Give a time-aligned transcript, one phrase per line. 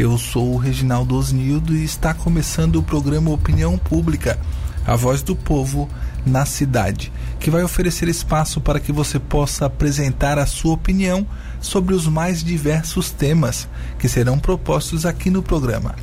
[0.00, 4.40] Eu sou o Reginaldo Osnildo e está começando o programa Opinião Pública,
[4.86, 5.90] a voz do povo
[6.24, 11.26] na cidade, que vai oferecer espaço para que você possa apresentar a sua opinião
[11.60, 13.68] sobre os mais diversos temas
[13.98, 15.94] que serão propostos aqui no programa.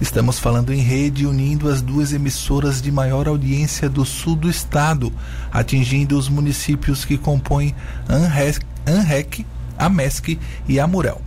[0.00, 5.12] Estamos falando em rede, unindo as duas emissoras de maior audiência do sul do estado,
[5.52, 7.72] atingindo os municípios que compõem
[8.08, 9.46] Anrec,
[9.78, 11.22] Amesc e Amurel.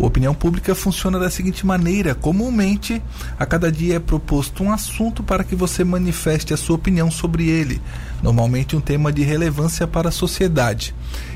[0.00, 3.02] O Opinião Pública funciona da seguinte maneira: comumente,
[3.38, 7.50] a cada dia é proposto um assunto para que você manifeste a sua opinião sobre
[7.50, 7.82] ele,
[8.22, 10.94] normalmente um tema de relevância para a sociedade.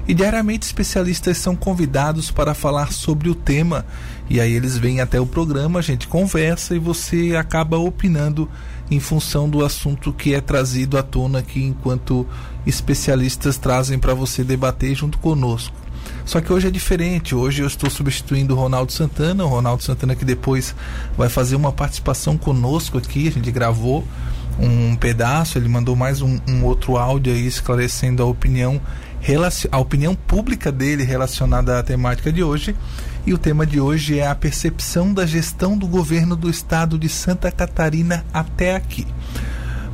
[0.08, 3.84] E diariamente especialistas são convidados para falar sobre o tema,
[4.30, 8.48] e aí eles vêm até o programa, a gente conversa e você acaba opinando
[8.90, 12.26] em função do assunto que é trazido à tona aqui enquanto
[12.66, 15.83] especialistas trazem para você debater junto conosco.
[16.24, 17.34] Só que hoje é diferente.
[17.34, 19.44] Hoje eu estou substituindo o Ronaldo Santana.
[19.44, 20.74] O Ronaldo Santana que depois
[21.16, 23.28] vai fazer uma participação conosco aqui.
[23.28, 24.06] A gente gravou
[24.58, 25.58] um pedaço.
[25.58, 28.80] Ele mandou mais um, um outro áudio aí esclarecendo a opinião
[29.72, 32.76] a opinião pública dele relacionada à temática de hoje.
[33.26, 37.08] E o tema de hoje é a percepção da gestão do governo do estado de
[37.08, 39.06] Santa Catarina até aqui.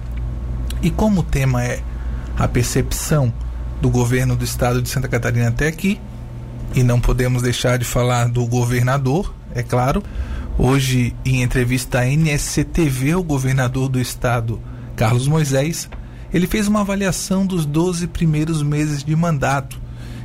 [0.83, 1.80] E como o tema é
[2.36, 3.33] a percepção
[3.80, 6.00] do governo do estado de Santa Catarina até aqui,
[6.74, 10.02] e não podemos deixar de falar do governador, é claro.
[10.58, 14.61] Hoje, em entrevista à NSCTV, o governador do estado,
[14.94, 15.89] Carlos Moisés,
[16.33, 19.81] ele fez uma avaliação dos 12 primeiros meses de mandato.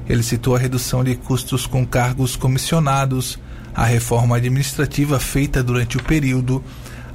[0.08, 3.40] Ele citou a redução de custos com cargos comissionados,
[3.74, 6.64] a reforma administrativa feita durante o período,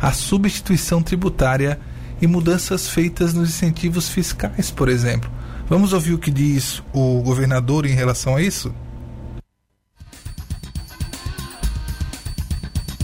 [0.00, 1.78] a substituição tributária
[2.20, 5.30] e mudanças feitas nos incentivos fiscais, por exemplo.
[5.68, 8.72] Vamos ouvir o que diz o governador em relação a isso?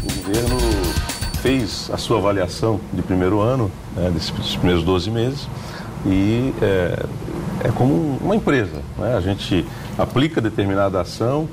[0.03, 0.59] O governo
[1.43, 5.49] fez a sua avaliação de primeiro ano, né, desses primeiros 12 meses,
[6.07, 7.07] e é,
[7.65, 8.81] é como uma empresa.
[8.99, 9.15] Né?
[9.17, 9.65] A gente
[9.97, 11.49] aplica determinada ação,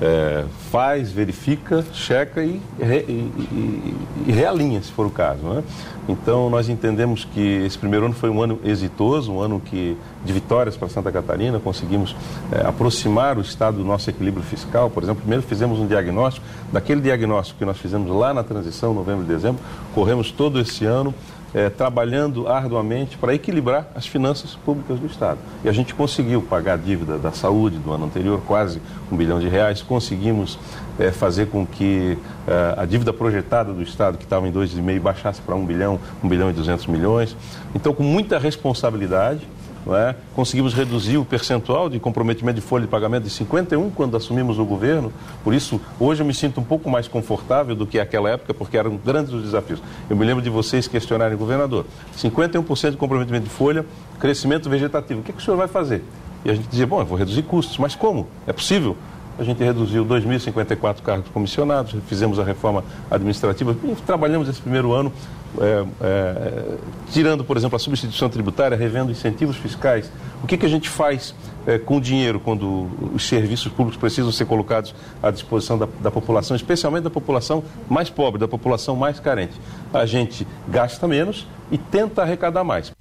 [0.00, 3.94] é, faz, verifica, checa e, re, e, e,
[4.28, 5.42] e, realinha, se for o caso.
[5.42, 5.62] Né?
[6.08, 10.32] Então, nós entendemos que esse primeiro ano foi um ano exitoso, um ano que, de
[10.32, 12.16] vitórias para Santa Catarina, conseguimos
[12.50, 14.88] é, aproximar o Estado do nosso equilíbrio fiscal.
[14.88, 19.24] Por exemplo, primeiro fizemos um diagnóstico, daquele diagnóstico que nós fizemos lá na transição, novembro
[19.24, 19.60] e dezembro,
[19.94, 21.14] corremos todo esse ano
[21.54, 25.38] é, trabalhando arduamente para equilibrar as finanças públicas do Estado.
[25.64, 28.80] E a gente conseguiu pagar a dívida da saúde do ano anterior, quase
[29.10, 30.58] um bilhão de reais, conseguimos
[30.98, 32.16] é, fazer com que
[32.46, 36.28] é, a dívida projetada do Estado, que estava em 2,5, baixasse para 1 bilhão, 1
[36.28, 37.36] bilhão e 200 milhões.
[37.74, 39.46] Então, com muita responsabilidade,
[39.88, 40.14] é?
[40.34, 44.64] Conseguimos reduzir o percentual de comprometimento de folha de pagamento de 51 quando assumimos o
[44.64, 45.12] governo.
[45.42, 48.76] Por isso, hoje eu me sinto um pouco mais confortável do que aquela época, porque
[48.76, 49.82] eram grandes os desafios.
[50.08, 51.86] Eu me lembro de vocês questionarem o governador.
[52.16, 53.86] 51% de comprometimento de folha,
[54.18, 55.20] crescimento vegetativo.
[55.20, 56.04] O que, é que o senhor vai fazer?
[56.44, 57.78] E a gente dizia, bom, eu vou reduzir custos.
[57.78, 58.28] Mas como?
[58.46, 58.96] É possível?
[59.40, 63.74] A gente reduziu 2.054 cargos comissionados, fizemos a reforma administrativa
[64.04, 65.10] trabalhamos esse primeiro ano
[65.58, 66.76] é, é,
[67.10, 70.12] tirando, por exemplo, a substituição tributária, revendo incentivos fiscais.
[70.44, 71.34] O que, que a gente faz
[71.66, 76.10] é, com o dinheiro quando os serviços públicos precisam ser colocados à disposição da, da,
[76.10, 79.58] população, especialmente da população mais pobre, da população mais carente?
[79.92, 82.92] A gente gasta menos e tenta arrecadar mais.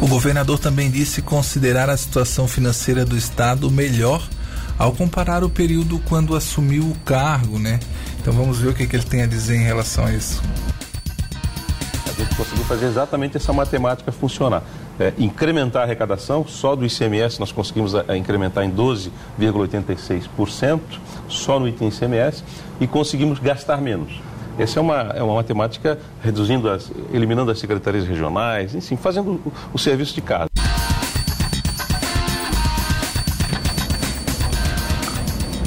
[0.00, 4.26] O governador também disse considerar a situação financeira do Estado melhor
[4.78, 7.78] ao comparar o período quando assumiu o cargo, né?
[8.18, 10.42] Então vamos ver o que, que ele tem a dizer em relação a isso.
[12.08, 14.62] A gente conseguiu fazer exatamente essa matemática funcionar.
[14.98, 20.80] É, incrementar a arrecadação, só do ICMS nós conseguimos a, a incrementar em 12,86%,
[21.28, 22.42] só no item ICMS,
[22.80, 24.29] e conseguimos gastar menos.
[24.60, 29.52] Essa é uma, é uma matemática reduzindo as, eliminando as secretarias regionais, enfim, fazendo o,
[29.72, 30.50] o serviço de casa.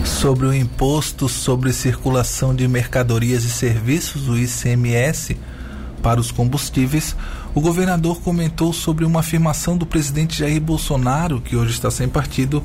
[0.06, 5.38] sobre o imposto sobre circulação de mercadorias e serviços, o ICMS,
[6.02, 7.14] para os combustíveis,
[7.54, 12.64] o governador comentou sobre uma afirmação do presidente Jair Bolsonaro, que hoje está sem partido,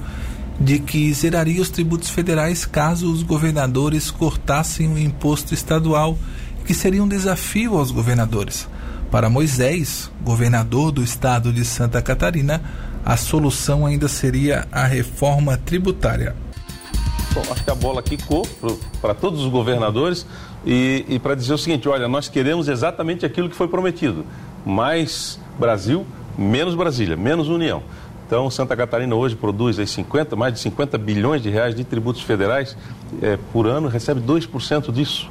[0.60, 6.18] de que zeraria os tributos federais caso os governadores cortassem o imposto estadual,
[6.64, 8.68] que seria um desafio aos governadores.
[9.10, 12.62] Para Moisés, governador do estado de Santa Catarina,
[13.04, 16.36] a solução ainda seria a reforma tributária.
[17.32, 18.46] Bom, acho que a bola quicou
[19.00, 20.26] para todos os governadores
[20.66, 24.26] e, e para dizer o seguinte: olha, nós queremos exatamente aquilo que foi prometido.
[24.66, 26.04] Mais Brasil,
[26.36, 27.82] menos Brasília, menos União.
[28.28, 32.20] Então, Santa Catarina hoje produz aí 50, mais de 50 bilhões de reais de tributos
[32.20, 32.76] federais
[33.22, 35.30] é, por ano, recebe 2% disso.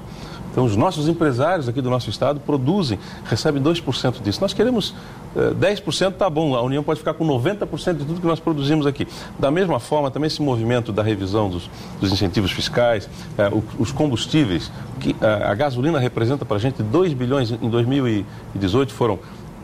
[0.51, 4.41] Então, os nossos empresários aqui do nosso estado produzem, recebem 2% disso.
[4.41, 4.95] Nós queremos
[5.35, 8.87] eh, 10% está bom, a União pode ficar com 90% de tudo que nós produzimos
[8.87, 9.07] aqui.
[9.37, 11.69] Da mesma forma, também esse movimento da revisão dos,
[12.01, 13.07] dos incentivos fiscais,
[13.37, 18.91] eh, os combustíveis, que eh, a gasolina representa para a gente 2 bilhões, em 2018
[18.91, 19.19] foram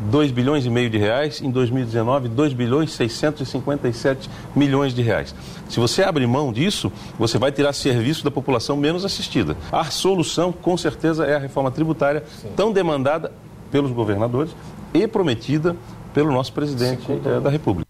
[0.09, 5.33] 2 bilhões e meio de reais, em 2019, 2 bilhões e 657 milhões de reais.
[5.69, 9.55] Se você abre mão disso, você vai tirar serviço da população menos assistida.
[9.71, 12.49] A solução, com certeza, é a reforma tributária, Sim.
[12.55, 13.31] tão demandada
[13.71, 14.51] pelos governadores
[14.93, 15.75] e prometida
[16.13, 17.87] pelo nosso presidente é, da República.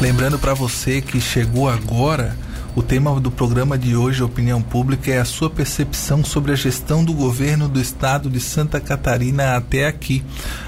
[0.00, 2.36] Lembrando para você que chegou agora
[2.78, 7.04] o tema do programa de hoje, Opinião Pública, é a sua percepção sobre a gestão
[7.04, 10.22] do governo do estado de Santa Catarina até aqui.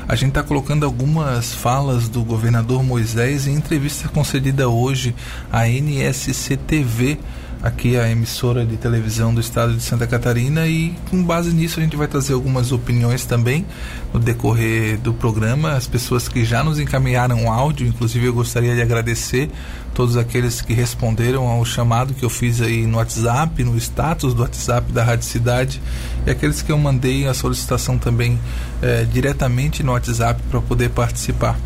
[0.09, 5.15] A gente está colocando algumas falas do governador Moisés em entrevista concedida hoje
[5.53, 7.17] à NSC-TV
[7.63, 11.83] aqui a emissora de televisão do estado de Santa Catarina e com base nisso a
[11.83, 13.67] gente vai trazer algumas opiniões também
[14.15, 18.81] no decorrer do programa, as pessoas que já nos encaminharam áudio, inclusive eu gostaria de
[18.81, 19.51] agradecer
[19.95, 24.43] todos aqueles que responderam ao chamado que eu fiz aí no WhatsApp, no status do
[24.43, 25.81] WhatsApp da Rádio Cidade
[26.27, 28.39] e aqueles que eu mandei a solicitação também
[28.83, 31.59] eh, diretamente no WhatsApp para poder participar.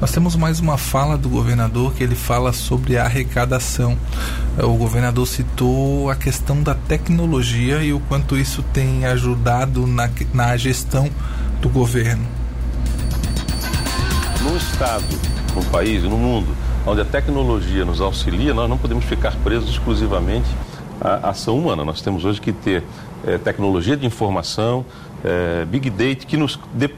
[0.00, 3.96] Nós temos mais uma fala do governador que ele fala sobre a arrecadação.
[4.58, 10.56] O governador citou a questão da tecnologia e o quanto isso tem ajudado na, na
[10.56, 11.08] gestão
[11.60, 12.26] do governo.
[14.42, 15.04] No Estado,
[15.54, 16.48] no país, no mundo,
[16.86, 20.48] onde a tecnologia nos auxilia, nós não podemos ficar presos exclusivamente
[21.00, 21.84] à ação humana.
[21.84, 22.82] Nós temos hoje que ter
[23.24, 24.84] é, tecnologia de informação,
[25.24, 26.90] é, Big Data, que nos dê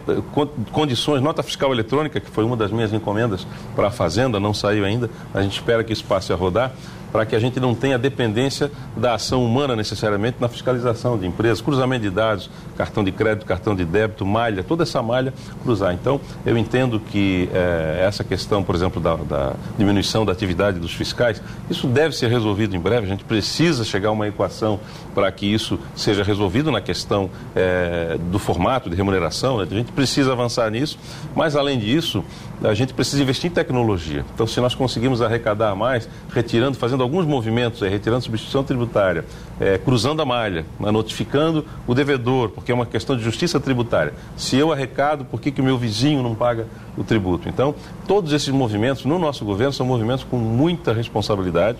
[0.73, 3.47] condições, nota fiscal eletrônica, que foi uma das minhas encomendas
[3.77, 6.73] para a Fazenda, não saiu ainda, a gente espera que isso passe a rodar,
[7.15, 11.61] para que a gente não tenha dependência da ação humana necessariamente na fiscalização de empresas,
[11.61, 15.33] cruzamento de dados, cartão de crédito, cartão de débito, malha, toda essa malha
[15.63, 15.95] cruzar.
[15.95, 20.93] Então, eu entendo que é, essa questão, por exemplo, da, da, diminuição da atividade dos
[20.93, 21.41] fiscais,
[21.71, 23.07] isso deve ser resolvido em breve.
[23.07, 24.81] A gente precisa chegar a uma equação
[25.15, 29.59] para que isso seja resolvido na questão é, do formato de remuneração.
[29.59, 29.69] Né?
[29.71, 30.99] A gente precisa avançar nisso,
[31.33, 32.25] mas além disso,
[32.63, 34.25] a gente precisa investir em tecnologia.
[34.35, 39.25] Então, se nós conseguimos arrecadar mais, retirando, fazendo alguns movimentos, é, retirando substituição tributária,
[39.61, 44.15] é, cruzando a malha, né, notificando o devedor, porque é uma questão de justiça tributária.
[44.37, 46.67] Se eu arrecado, por que, o meu vizinho não paga
[46.97, 47.49] o tributo?
[47.49, 47.75] Então,
[48.07, 51.79] todos esses movimentos no nosso governo são movimentos com muita responsabilidade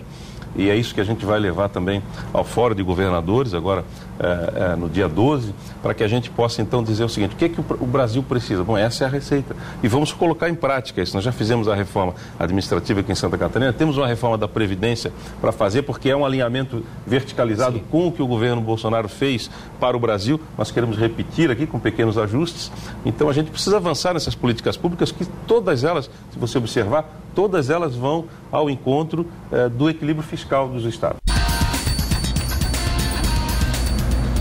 [0.55, 2.01] e é isso que a gente vai levar também
[2.31, 3.83] ao Fórum de Governadores, agora
[4.19, 7.37] é, é, no dia 12, para que a gente possa então dizer o seguinte: o
[7.37, 8.63] que, é que o, o, Brasil precisa?
[8.63, 9.55] Bom, essa é a receita.
[9.83, 11.15] E vamos colocar em prática isso.
[11.15, 15.11] Nós já fizemos a reforma administrativa aqui em Santa Catarina, temos uma reforma da Previdência
[15.41, 17.83] para fazer, porque é um alinhamento verticalizado Sim.
[17.91, 20.39] com o que o governo Bolsonaro fez para o Brasil.
[20.57, 22.71] Nós queremos repetir aqui com pequenos ajustes.
[23.05, 27.69] Então a gente precisa avançar nessas políticas públicas, que todas elas, se você observar, todas
[27.69, 31.34] elas vão ao encontro eh, do equilíbrio fiscal dos estados.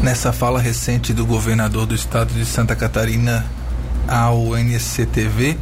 [0.04, 3.42] Nessa fala recente do governador do estado de Santa Catarina
[4.06, 5.56] ao NSCTV,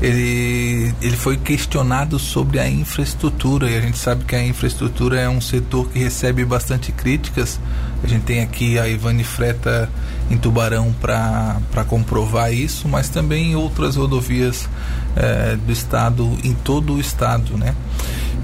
[0.00, 5.28] ele, ele foi questionado sobre a infraestrutura e a gente sabe que a infraestrutura é
[5.28, 7.60] um setor que recebe bastante críticas.
[8.02, 9.90] A gente tem aqui a Ivane Freta
[10.30, 14.66] em Tubarão para comprovar isso, mas também outras rodovias
[15.16, 17.74] é, do estado, em todo o estado, né?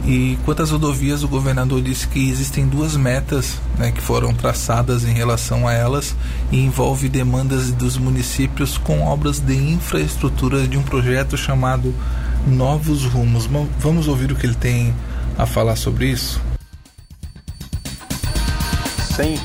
[0.05, 5.05] E quanto às rodovias, o governador disse que existem duas metas né, que foram traçadas
[5.05, 6.17] em relação a elas
[6.51, 11.95] e envolve demandas dos municípios com obras de infraestrutura de um projeto chamado
[12.47, 13.49] Novos Rumos.
[13.79, 14.95] Vamos ouvir o que ele tem
[15.37, 16.41] a falar sobre isso?
[19.15, 19.39] Sem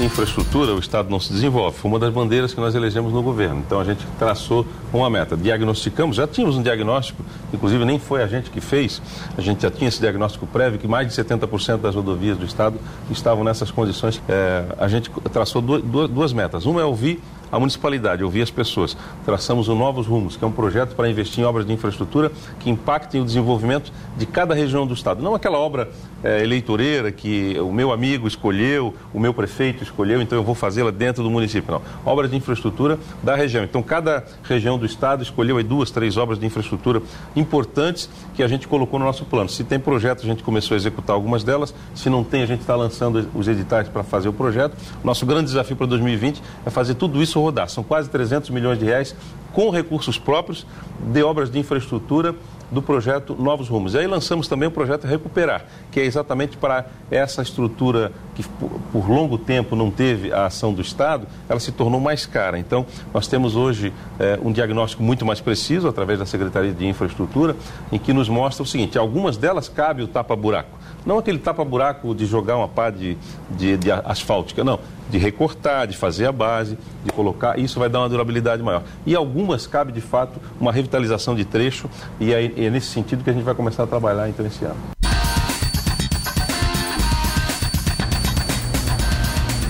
[0.00, 1.76] infraestrutura, o Estado não se desenvolve.
[1.78, 3.62] Foi uma das bandeiras que nós elegemos no governo.
[3.64, 5.36] Então a gente traçou uma meta.
[5.36, 9.00] Diagnosticamos, já tínhamos um diagnóstico, inclusive nem foi a gente que fez,
[9.36, 12.78] a gente já tinha esse diagnóstico prévio que mais de 70% das rodovias do Estado
[13.10, 14.20] estavam nessas condições.
[14.28, 16.66] É, a gente traçou duas, duas metas.
[16.66, 17.22] Uma é ouvir
[17.54, 18.96] a municipalidade, ouvir as pessoas.
[19.24, 22.68] Traçamos o Novos Rumos, que é um projeto para investir em obras de infraestrutura que
[22.68, 25.22] impactem o desenvolvimento de cada região do Estado.
[25.22, 25.88] Não aquela obra
[26.24, 30.90] é, eleitoreira que o meu amigo escolheu, o meu prefeito escolheu, então eu vou fazê-la
[30.90, 31.70] dentro do município.
[31.70, 31.82] Não.
[32.04, 33.62] Obras de infraestrutura da região.
[33.62, 37.00] Então, cada região do Estado escolheu aí duas, três obras de infraestrutura
[37.36, 39.48] importantes que a gente colocou no nosso plano.
[39.48, 41.72] Se tem projeto, a gente começou a executar algumas delas.
[41.94, 44.76] Se não tem, a gente está lançando os editais para fazer o projeto.
[45.04, 47.68] Nosso grande desafio para 2020 é fazer tudo isso rodar.
[47.68, 49.14] São quase 300 milhões de reais
[49.52, 50.66] com recursos próprios
[51.00, 52.34] de obras de infraestrutura
[52.70, 53.94] do projeto Novos Rumos.
[53.94, 59.08] E aí lançamos também o projeto Recuperar, que é exatamente para essa estrutura que por
[59.08, 62.58] longo tempo não teve a ação do Estado, ela se tornou mais cara.
[62.58, 67.54] Então, nós temos hoje eh, um diagnóstico muito mais preciso, através da Secretaria de Infraestrutura,
[67.92, 70.83] em que nos mostra o seguinte: algumas delas cabe o tapa-buraco.
[71.06, 73.16] Não aquele tapa-buraco de jogar uma pá de,
[73.50, 74.80] de, de asfáltica, não.
[75.10, 78.82] De recortar, de fazer a base, de colocar, isso vai dar uma durabilidade maior.
[79.04, 83.32] E algumas cabe, de fato, uma revitalização de trecho, e é, nesse sentido que a
[83.32, 84.76] gente vai começar a trabalhar então esse ano.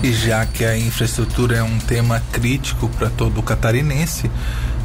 [0.01, 4.29] E já que a infraestrutura é um tema crítico para todo o catarinense,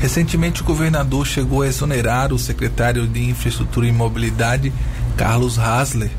[0.00, 4.73] recentemente o governador chegou a exonerar o secretário de Infraestrutura e Mobilidade,
[5.19, 6.11] Carlos Hasler,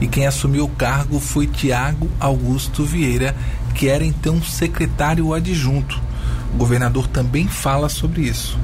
[0.00, 3.34] e quem assumiu o cargo foi Tiago Augusto Vieira,
[3.74, 6.00] que era então secretário adjunto.
[6.54, 8.58] O governador também fala sobre isso.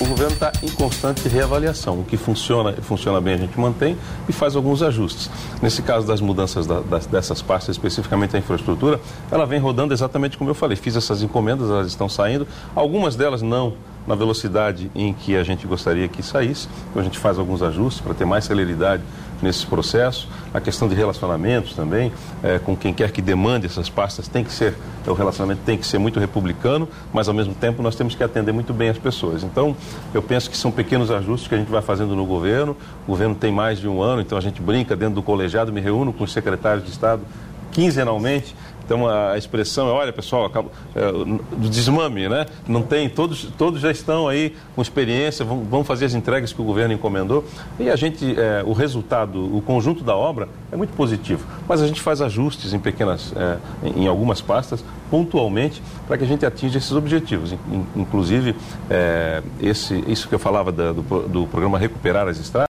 [0.00, 1.98] O governo está em constante reavaliação.
[2.00, 5.28] O que funciona, funciona bem a gente mantém e faz alguns ajustes.
[5.60, 10.38] Nesse caso das mudanças da, das, dessas partes, especificamente a infraestrutura, ela vem rodando exatamente
[10.38, 10.76] como eu falei.
[10.76, 12.46] Fiz essas encomendas, elas estão saindo.
[12.76, 13.74] Algumas delas não
[14.08, 16.66] na velocidade em que a gente gostaria que saísse.
[16.90, 19.02] Então a gente faz alguns ajustes para ter mais celeridade
[19.42, 20.26] nesse processo.
[20.52, 22.10] A questão de relacionamentos também,
[22.42, 24.74] é, com quem quer que demande essas pastas, tem que ser,
[25.06, 28.50] o relacionamento tem que ser muito republicano, mas ao mesmo tempo nós temos que atender
[28.50, 29.44] muito bem as pessoas.
[29.44, 29.76] Então,
[30.14, 32.74] eu penso que são pequenos ajustes que a gente vai fazendo no governo.
[33.06, 35.82] O governo tem mais de um ano, então a gente brinca dentro do colegiado, me
[35.82, 37.22] reúno com os secretários de Estado
[37.70, 38.56] quinzenalmente
[38.88, 40.50] então a expressão é, olha pessoal,
[40.96, 42.46] é, do desmame, né?
[42.66, 46.62] Não tem, todos, todos já estão aí com experiência, vão, vão fazer as entregas que
[46.62, 47.44] o governo encomendou.
[47.78, 51.46] E a gente, é, o resultado, o conjunto da obra é muito positivo.
[51.68, 53.58] Mas a gente faz ajustes em pequenas, é,
[53.94, 57.54] em algumas pastas, pontualmente, para que a gente atinja esses objetivos.
[57.94, 58.56] Inclusive,
[58.88, 62.68] é, esse, isso que eu falava da, do, do programa Recuperar as Estradas,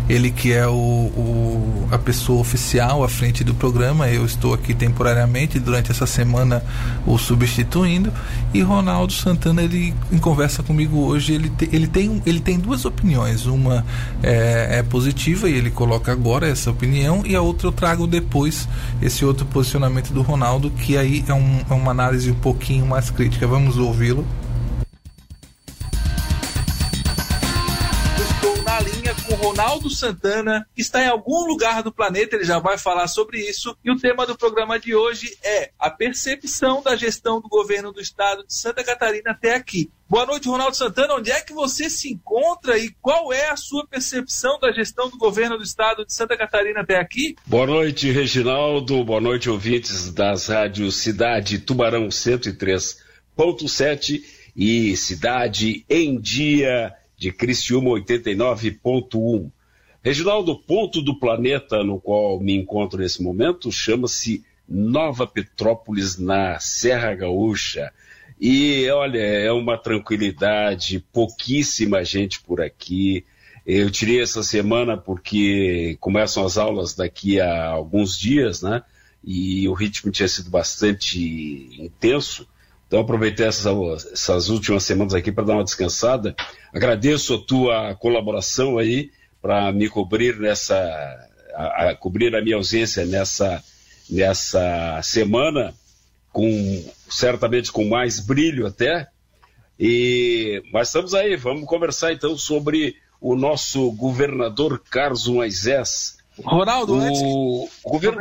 [0.09, 4.09] ele que é o, o, a pessoa oficial à frente do programa.
[4.09, 6.63] Eu estou aqui temporariamente durante essa semana
[7.05, 8.11] o substituindo.
[8.53, 12.85] E Ronaldo Santana, ele em conversa comigo hoje, ele, te, ele, tem, ele tem duas
[12.85, 13.45] opiniões.
[13.45, 13.85] Uma
[14.23, 18.07] é, é positiva e ele coloca agora essa opinião opinião e a outra eu trago
[18.07, 18.67] depois
[19.01, 23.09] esse outro posicionamento do Ronaldo, que aí é, um, é uma análise um pouquinho mais
[23.11, 23.45] crítica.
[23.45, 24.25] Vamos ouvi-lo.
[29.67, 33.75] Ronaldo Santana, está em algum lugar do planeta, ele já vai falar sobre isso.
[33.83, 37.99] E o tema do programa de hoje é a percepção da gestão do governo do
[37.99, 39.91] estado de Santa Catarina até aqui.
[40.09, 41.15] Boa noite, Ronaldo Santana.
[41.15, 45.17] Onde é que você se encontra e qual é a sua percepção da gestão do
[45.17, 47.35] governo do estado de Santa Catarina até aqui?
[47.45, 49.03] Boa noite, Reginaldo.
[49.03, 54.23] Boa noite, ouvintes das rádios Cidade Tubarão 103.7
[54.55, 59.51] e Cidade em Dia de Cristiúma 89.1.
[60.03, 66.59] Reginaldo, o ponto do planeta no qual me encontro nesse momento chama-se Nova Petrópolis, na
[66.59, 67.91] Serra Gaúcha.
[68.39, 73.25] E olha, é uma tranquilidade, pouquíssima gente por aqui.
[73.65, 78.83] Eu tirei essa semana porque começam as aulas daqui a alguns dias, né?
[79.23, 81.19] E o ritmo tinha sido bastante
[81.79, 82.47] intenso.
[82.87, 86.35] Então aproveitei essas, essas últimas semanas aqui para dar uma descansada.
[86.73, 89.11] Agradeço a tua colaboração aí
[89.47, 90.75] para me cobrir nessa,
[91.55, 93.63] a, a, cobrir a minha ausência nessa,
[94.09, 95.73] nessa semana,
[96.33, 99.07] com certamente com mais brilho até.
[99.79, 106.17] E mas estamos aí, vamos conversar então sobre o nosso governador Carlos Moisés.
[106.43, 108.19] Ronaldo, o, antes, o governo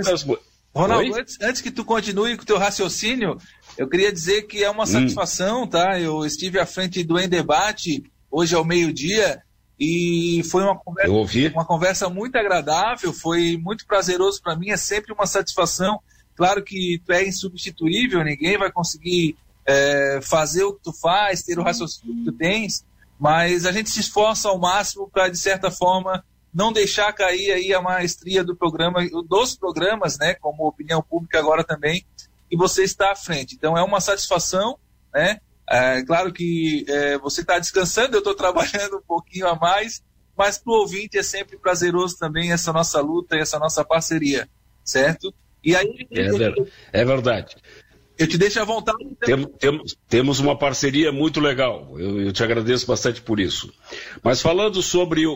[0.73, 3.37] Ronaldo, antes, antes, que tu continue com o teu raciocínio,
[3.77, 4.87] eu queria dizer que é uma hum.
[4.87, 5.99] satisfação, tá?
[5.99, 9.43] Eu estive à frente do Em Debate hoje ao meio-dia
[9.79, 11.13] e foi uma conversa,
[11.55, 16.01] uma conversa muito agradável, foi muito prazeroso para mim, é sempre uma satisfação.
[16.35, 21.59] Claro que tu é insubstituível, ninguém vai conseguir é, fazer o que tu faz, ter
[21.59, 22.85] o raciocínio que tu tens,
[23.19, 27.75] mas a gente se esforça ao máximo para, de certa forma, não deixar cair aí
[27.75, 32.05] a maestria do programa, dos programas, né, como opinião pública agora também,
[32.51, 33.55] e você está à frente.
[33.55, 34.79] Então é uma satisfação,
[35.13, 35.41] né?
[35.69, 40.03] É, claro que é, você está descansando, eu estou trabalhando um pouquinho a mais,
[40.37, 44.49] mas para o ouvinte é sempre prazeroso também essa nossa luta e essa nossa parceria,
[44.85, 45.35] certo?
[45.65, 47.57] E aí, é, ver, é verdade.
[48.19, 48.99] Eu te deixo à vontade.
[49.03, 49.45] Então.
[49.45, 51.95] Tem, tem, temos uma parceria muito legal.
[51.99, 53.73] Eu, eu, te agradeço bastante por isso.
[54.23, 55.33] Mas falando sobre o,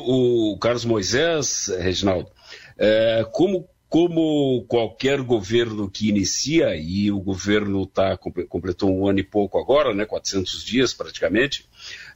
[0.53, 2.31] o Carlos Moisés, Reginaldo,
[2.79, 9.25] é, como como qualquer governo que inicia, e o governo tá, completou um ano e
[9.25, 11.69] pouco agora, né, 400 dias praticamente,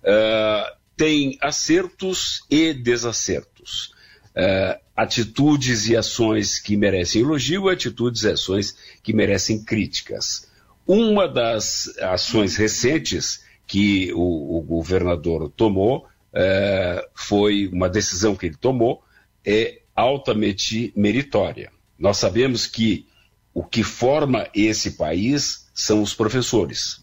[0.04, 3.92] uh, tem acertos e desacertos.
[4.36, 10.48] Uh, atitudes e ações que merecem elogio, atitudes e ações que merecem críticas.
[10.86, 18.56] Uma das ações recentes que o, o governador tomou uh, foi uma decisão que ele
[18.56, 19.02] tomou,
[19.44, 21.70] é altamente meritória.
[21.98, 23.06] Nós sabemos que
[23.52, 27.02] o que forma esse país são os professores.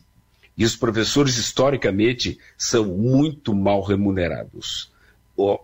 [0.58, 4.92] E os professores, historicamente, são muito mal remunerados.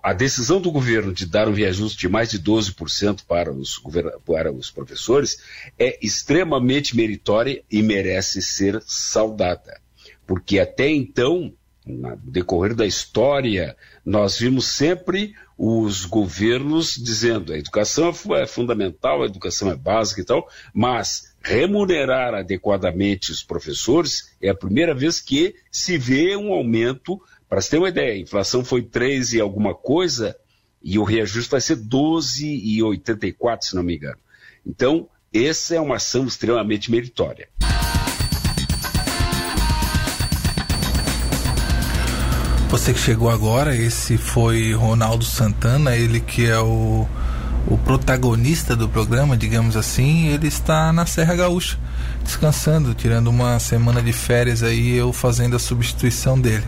[0.01, 3.79] A decisão do governo de dar um reajuste de mais de 12% para os,
[4.25, 5.37] para os professores
[5.77, 9.79] é extremamente meritória e merece ser saudada.
[10.25, 11.53] Porque até então,
[11.87, 19.25] no decorrer da história, nós vimos sempre os governos dizendo a educação é fundamental, a
[19.25, 25.55] educação é básica e tal, mas remunerar adequadamente os professores é a primeira vez que
[25.71, 27.19] se vê um aumento.
[27.49, 30.35] Para você ter uma ideia, a inflação foi 3 e alguma coisa
[30.83, 34.19] e o reajuste vai ser 12,84, se não me engano.
[34.65, 37.49] Então, essa é uma ação extremamente meritória.
[42.77, 47.07] Você que chegou agora, esse foi Ronaldo Santana, ele que é o,
[47.65, 51.75] o protagonista do programa, digamos assim, ele está na Serra Gaúcha,
[52.23, 56.65] descansando, tirando uma semana de férias aí, eu fazendo a substituição dele.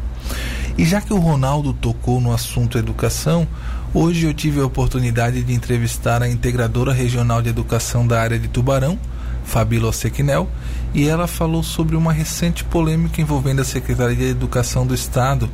[0.76, 3.48] E já que o Ronaldo tocou no assunto educação,
[3.94, 8.48] hoje eu tive a oportunidade de entrevistar a integradora regional de educação da área de
[8.48, 8.98] Tubarão,
[9.44, 10.50] Fabíola Sequinel,
[10.92, 15.48] e ela falou sobre uma recente polêmica envolvendo a Secretaria de Educação do Estado,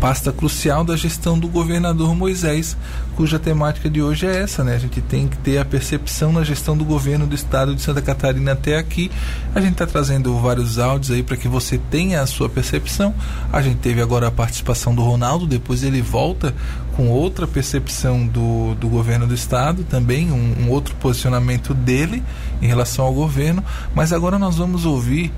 [0.00, 2.76] pasta crucial da gestão do governador Moisés,
[3.16, 4.76] cuja temática de hoje é essa, né?
[4.76, 8.00] A gente tem que ter a percepção na gestão do governo do estado de Santa
[8.00, 9.10] Catarina até aqui.
[9.54, 13.12] A gente está trazendo vários áudios aí para que você tenha a sua percepção.
[13.52, 16.54] A gente teve agora a participação do Ronaldo, depois ele volta
[16.96, 22.22] com outra percepção do, do governo do estado, também um, um outro posicionamento dele
[22.62, 23.64] em relação ao governo.
[23.94, 25.32] Mas agora nós vamos ouvir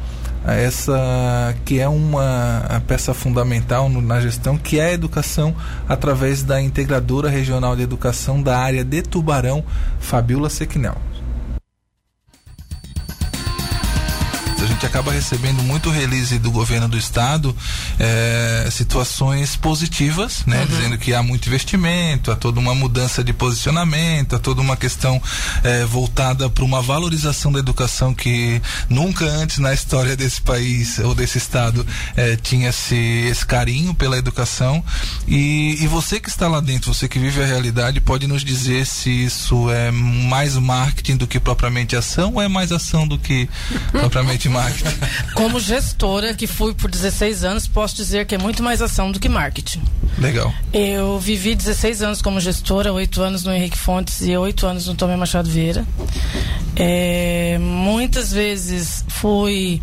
[0.46, 5.55] essa que é uma peça fundamental no, na gestão, que é a educação
[5.88, 9.64] através da integradora regional de educação da área de Tubarão,
[9.98, 11.10] Fabiola Sequinel.
[14.81, 17.55] Gente acaba recebendo muito release do governo do estado,
[17.99, 20.61] é, situações positivas, né?
[20.61, 20.66] Uhum.
[20.66, 25.21] Dizendo que há muito investimento, há toda uma mudança de posicionamento, há toda uma questão
[25.62, 31.14] é, voltada para uma valorização da educação que nunca antes na história desse país ou
[31.14, 34.83] desse estado é, tinha-se esse carinho pela educação.
[35.29, 38.87] E, e você que está lá dentro, você que vive a realidade, pode nos dizer
[38.87, 43.47] se isso é mais marketing do que propriamente ação ou é mais ação do que
[43.93, 44.70] propriamente marketing?
[45.35, 49.19] Como gestora que fui por 16 anos, posso dizer que é muito mais ação do
[49.19, 49.83] que marketing.
[50.19, 50.53] Legal.
[50.73, 54.95] Eu vivi 16 anos como gestora, 8 anos no Henrique Fontes e 8 anos no
[54.95, 55.87] Tomé Machado Vieira.
[56.77, 59.83] É, muitas vezes fui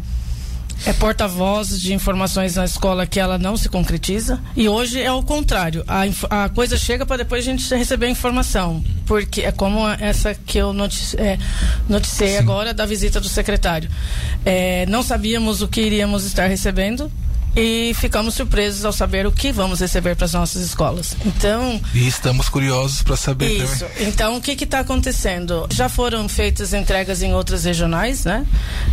[0.87, 4.39] é porta-voz de informações na escola que ela não se concretiza.
[4.55, 5.83] E hoje é o contrário.
[5.85, 8.81] A, a coisa chega para depois a gente receber a informação.
[9.05, 11.37] Porque é como essa que eu notici, é,
[11.89, 12.37] noticiei Sim.
[12.37, 13.89] agora da visita do secretário.
[14.45, 17.11] É, não sabíamos o que iríamos estar recebendo
[17.57, 21.17] e ficamos surpresos ao saber o que vamos receber para as nossas escolas.
[21.25, 21.81] Então.
[21.91, 23.79] E estamos curiosos para saber isso.
[23.79, 24.07] Também.
[24.07, 25.67] Então, o que está acontecendo?
[25.71, 28.45] Já foram feitas entregas em outras regionais, né?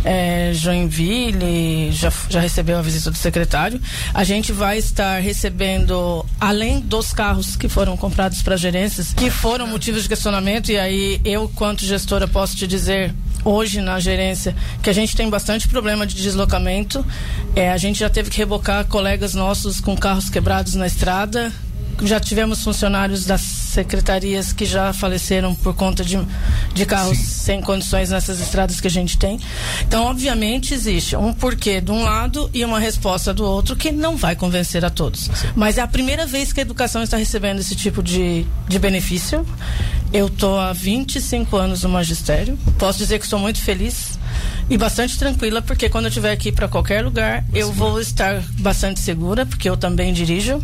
[0.03, 3.79] É, Joinville já, já recebeu a visita do secretário.
[4.13, 9.67] A gente vai estar recebendo, além dos carros que foram comprados para gerências, que foram
[9.67, 13.13] motivos de questionamento, e aí eu, quanto gestora, posso te dizer
[13.45, 17.05] hoje na gerência que a gente tem bastante problema de deslocamento.
[17.55, 21.53] É, a gente já teve que rebocar colegas nossos com carros quebrados na estrada,
[22.01, 26.17] já tivemos funcionários das secretarias que já faleceram por conta de,
[26.73, 27.23] de carros Sim.
[27.23, 29.39] sem condições nessas estradas que a gente tem.
[29.81, 34.17] Então, obviamente, existe um porquê de um lado e uma resposta do outro que não
[34.17, 35.25] vai convencer a todos.
[35.25, 35.47] Sim.
[35.55, 39.45] Mas é a primeira vez que a educação está recebendo esse tipo de, de benefício.
[40.13, 42.57] Eu estou há 25 anos no magistério.
[42.77, 44.17] Posso dizer que estou muito feliz
[44.69, 48.99] e bastante tranquila, porque quando eu estiver aqui para qualquer lugar, eu vou estar bastante
[48.99, 50.63] segura, porque eu também dirijo.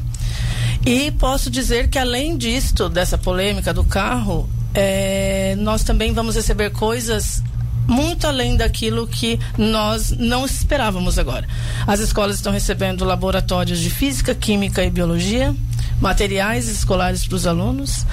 [0.86, 6.72] E posso dizer que além disto, dessa polêmica do carro, é, nós também vamos receber
[6.72, 7.44] coisas
[7.88, 11.48] muito além daquilo que nós não esperávamos agora.
[11.86, 15.56] As escolas estão recebendo laboratórios de física, química e biologia,
[16.00, 18.06] materiais escolares para os alunos.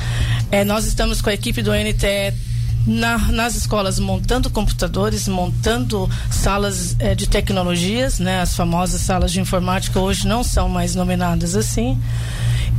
[0.50, 2.34] É, nós estamos com a equipe do NTE
[2.86, 8.40] na, nas escolas montando computadores, montando salas é, de tecnologias, né?
[8.40, 12.00] As famosas salas de informática hoje não são mais nominadas assim.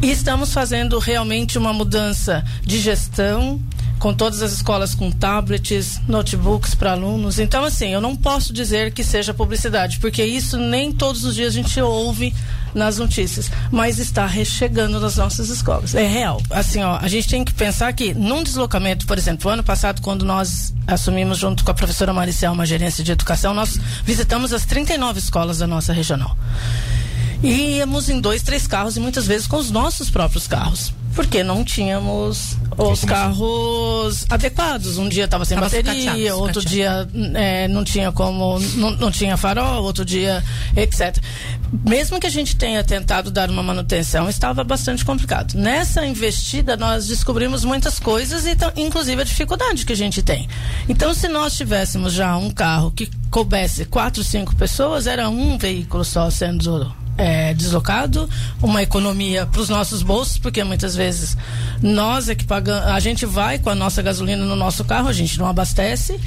[0.01, 3.59] E estamos fazendo realmente uma mudança de gestão,
[3.99, 7.37] com todas as escolas com tablets, notebooks para alunos.
[7.37, 11.49] Então, assim, eu não posso dizer que seja publicidade, porque isso nem todos os dias
[11.49, 12.33] a gente ouve
[12.73, 15.95] nas notícias, mas está rechegando nas nossas escolas.
[15.95, 16.41] É real.
[16.49, 20.25] Assim, ó, a gente tem que pensar que num deslocamento, por exemplo, ano passado, quando
[20.25, 25.19] nós assumimos junto com a professora Maricel uma gerência de educação, nós visitamos as 39
[25.19, 26.35] escolas da nossa regional.
[27.41, 30.93] E íamos em dois, três carros e muitas vezes com os nossos próprios carros.
[31.19, 34.97] Porque não tínhamos os carros adequados.
[34.97, 37.05] Um dia estava sem Tava bateria, outro dia
[37.35, 40.41] é, não tinha como, não, não tinha farol, outro dia,
[40.77, 41.17] etc.
[41.85, 45.55] Mesmo que a gente tenha tentado dar uma manutenção, estava bastante complicado.
[45.55, 50.47] Nessa investida, nós descobrimos muitas coisas e, inclusive, a dificuldade que a gente tem.
[50.87, 56.05] Então, se nós tivéssemos já um carro que coubesse quatro, cinco pessoas, era um veículo
[56.05, 58.29] só sendo é, deslocado,
[58.63, 61.35] uma economia para os nossos bolsos, porque muitas vezes
[61.81, 65.13] nós é que pagamos, a gente vai com a nossa gasolina no nosso carro, a
[65.13, 66.19] gente não abastece,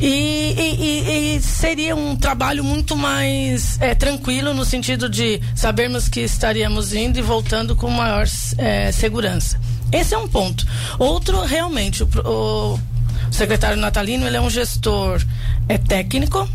[0.00, 6.20] e, e, e seria um trabalho muito mais é, tranquilo no sentido de sabermos que
[6.20, 8.26] estaríamos indo e voltando com maior
[8.56, 9.60] é, segurança.
[9.92, 10.66] Esse é um ponto.
[10.98, 12.78] Outro, realmente, o, o
[13.30, 15.22] secretário Natalino, ele é um gestor
[15.68, 16.48] é técnico,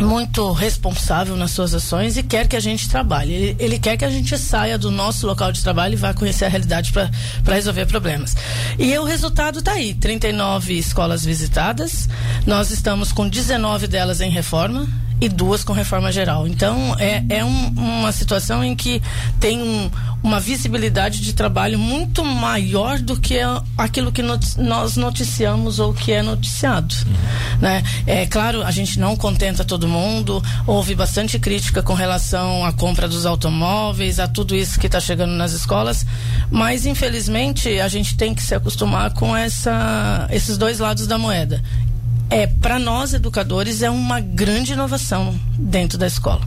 [0.00, 3.32] muito responsável nas suas ações e quer que a gente trabalhe.
[3.32, 6.44] Ele, ele quer que a gente saia do nosso local de trabalho e vá conhecer
[6.44, 7.10] a realidade para
[7.54, 8.36] resolver problemas.
[8.78, 12.08] E o resultado está aí: 39 escolas visitadas,
[12.46, 14.86] nós estamos com 19 delas em reforma
[15.20, 16.46] e duas com reforma geral.
[16.46, 19.00] Então, é, é um, uma situação em que
[19.40, 19.90] tem um,
[20.22, 23.38] uma visibilidade de trabalho muito maior do que
[23.76, 26.94] aquilo que not, nós noticiamos ou que é noticiado.
[27.60, 27.82] Né?
[28.06, 33.06] É claro, a gente não contenta todo mundo, houve bastante crítica com relação à compra
[33.06, 36.06] dos automóveis, a tudo isso que está chegando nas escolas,
[36.50, 41.62] mas infelizmente a gente tem que se acostumar com essa, esses dois lados da moeda
[42.30, 46.42] é para nós educadores é uma grande inovação dentro da escola.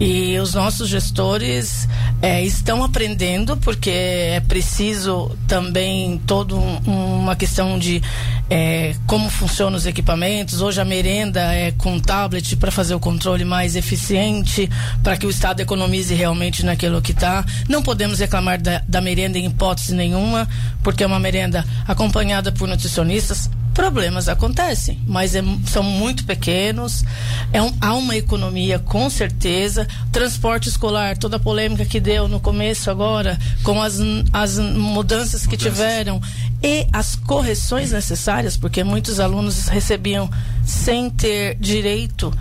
[0.00, 1.88] E os nossos gestores
[2.22, 8.00] é, estão aprendendo, porque é preciso também toda um, uma questão de
[8.48, 10.60] é, como funcionam os equipamentos.
[10.60, 14.70] Hoje a merenda é com tablet para fazer o controle mais eficiente,
[15.02, 17.44] para que o Estado economize realmente naquilo que está.
[17.68, 20.48] Não podemos reclamar da, da merenda em hipótese nenhuma,
[20.80, 27.04] porque é uma merenda acompanhada por nutricionistas problemas acontecem, mas é, são muito pequenos.
[27.52, 29.86] É um, há uma economia, com certeza.
[30.10, 34.00] Transporte escolar, toda a polêmica que deu no começo agora, com as,
[34.32, 35.72] as mudanças que mudanças.
[35.72, 36.20] tiveram
[36.60, 40.28] e as correções necessárias, porque muitos alunos recebiam
[40.64, 42.36] sem ter direito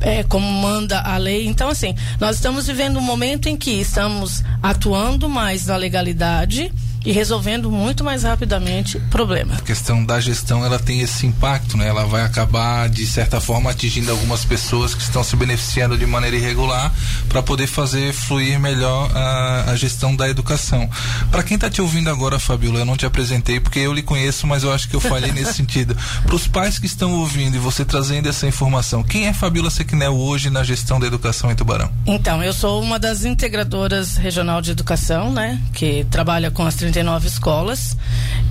[0.00, 1.48] é, como manda a lei.
[1.48, 6.72] Então, assim, nós estamos vivendo um momento em que estamos atuando mais na legalidade
[7.08, 9.54] e resolvendo muito mais rapidamente o problema.
[9.54, 11.88] A questão da gestão ela tem esse impacto, né?
[11.88, 16.36] Ela vai acabar de certa forma atingindo algumas pessoas que estão se beneficiando de maneira
[16.36, 16.92] irregular
[17.26, 20.86] para poder fazer fluir melhor a, a gestão da educação.
[21.30, 24.46] Para quem está te ouvindo agora, Fabiola, eu não te apresentei porque eu lhe conheço,
[24.46, 25.96] mas eu acho que eu falhei nesse sentido.
[26.26, 30.14] Para os pais que estão ouvindo e você trazendo essa informação, quem é Fabiola Sequinel
[30.14, 31.90] hoje na gestão da educação em Tubarão?
[32.04, 35.58] Então, eu sou uma das integradoras regional de educação, né?
[35.72, 37.96] Que trabalha com as 39 escolas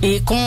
[0.02, 0.38] e com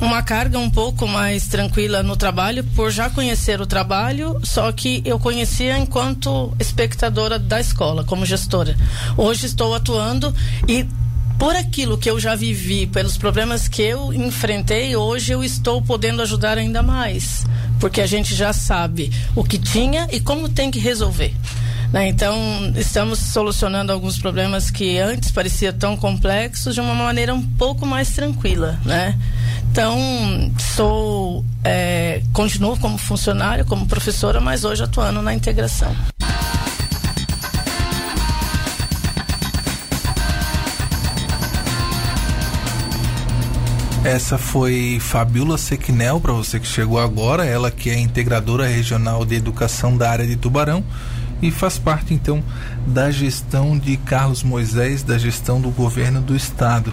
[0.00, 5.02] uma carga um pouco mais tranquila no trabalho, por já conhecer o trabalho, só que
[5.04, 8.76] eu conhecia enquanto espectadora da escola, como gestora.
[9.16, 10.34] Hoje estou atuando
[10.66, 10.86] e
[11.38, 16.22] por aquilo que eu já vivi, pelos problemas que eu enfrentei, hoje eu estou podendo
[16.22, 17.46] ajudar ainda mais,
[17.78, 21.34] porque a gente já sabe o que tinha e como tem que resolver.
[21.92, 22.06] Né?
[22.08, 22.36] Então,
[22.76, 28.10] estamos solucionando alguns problemas que antes pareciam tão complexos de uma maneira um pouco mais
[28.10, 28.78] tranquila.
[28.84, 29.18] Né?
[29.70, 29.98] Então,
[30.76, 35.94] sou, é, continuo como funcionária, como professora, mas hoje atuando na integração.
[44.04, 49.34] Essa foi Fabiola Sequinel, para você que chegou agora, ela que é integradora regional de
[49.34, 50.82] educação da área de Tubarão
[51.42, 52.42] e faz parte então
[52.86, 56.92] da gestão de Carlos Moisés, da gestão do governo do estado.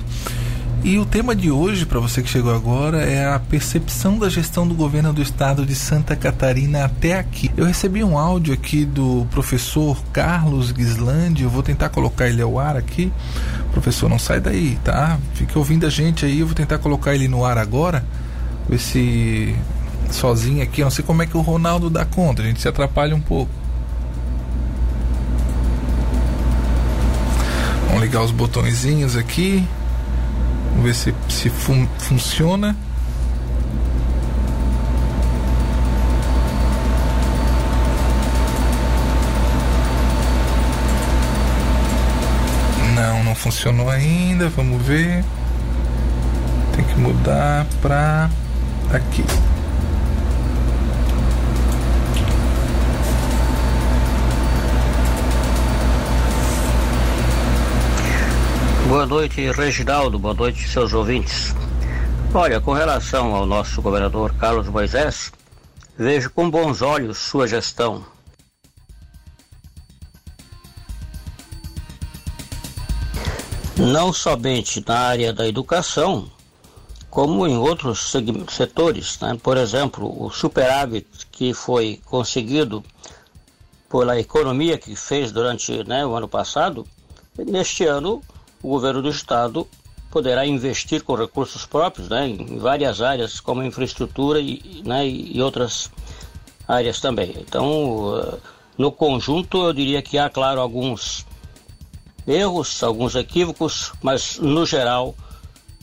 [0.84, 4.66] E o tema de hoje, para você que chegou agora, é a percepção da gestão
[4.66, 7.52] do governo do estado de Santa Catarina até aqui.
[7.58, 12.58] Eu recebi um áudio aqui do professor Carlos Gislandi, eu vou tentar colocar ele ao
[12.60, 13.12] ar aqui.
[13.72, 15.18] Professor, não sai daí, tá?
[15.34, 18.06] Fique ouvindo a gente aí, eu vou tentar colocar ele no ar agora.
[18.70, 19.56] Ver se
[20.12, 22.68] sozinho aqui, eu não sei como é que o Ronaldo dá conta, a gente se
[22.68, 23.52] atrapalha um pouco.
[27.98, 29.68] Vamos ligar os botõezinhos aqui.
[30.70, 32.76] Vamos ver se, se fun funciona.
[42.94, 44.48] Não, não funcionou ainda.
[44.50, 45.26] Vamos ver.
[46.76, 48.30] Tem que mudar para
[48.94, 49.24] aqui.
[58.88, 60.18] Boa noite, Reginaldo.
[60.18, 61.54] Boa noite, seus ouvintes.
[62.34, 65.30] Olha, com relação ao nosso governador Carlos Moisés,
[65.98, 68.06] vejo com bons olhos sua gestão.
[73.76, 76.32] Não somente na área da educação,
[77.10, 78.14] como em outros
[78.50, 79.20] setores.
[79.20, 79.38] Né?
[79.44, 82.82] Por exemplo, o superávit que foi conseguido
[83.92, 86.88] pela economia que fez durante né, o ano passado,
[87.38, 88.24] neste ano
[88.62, 89.68] o governo do estado
[90.10, 95.92] poderá investir com recursos próprios né, em várias áreas, como infraestrutura e, né, e outras
[96.68, 97.36] áreas também.
[97.38, 98.38] Então, eh,
[98.78, 101.26] no conjunto, eu diria que há, claro, alguns
[102.26, 105.16] erros, alguns equívocos, mas no geral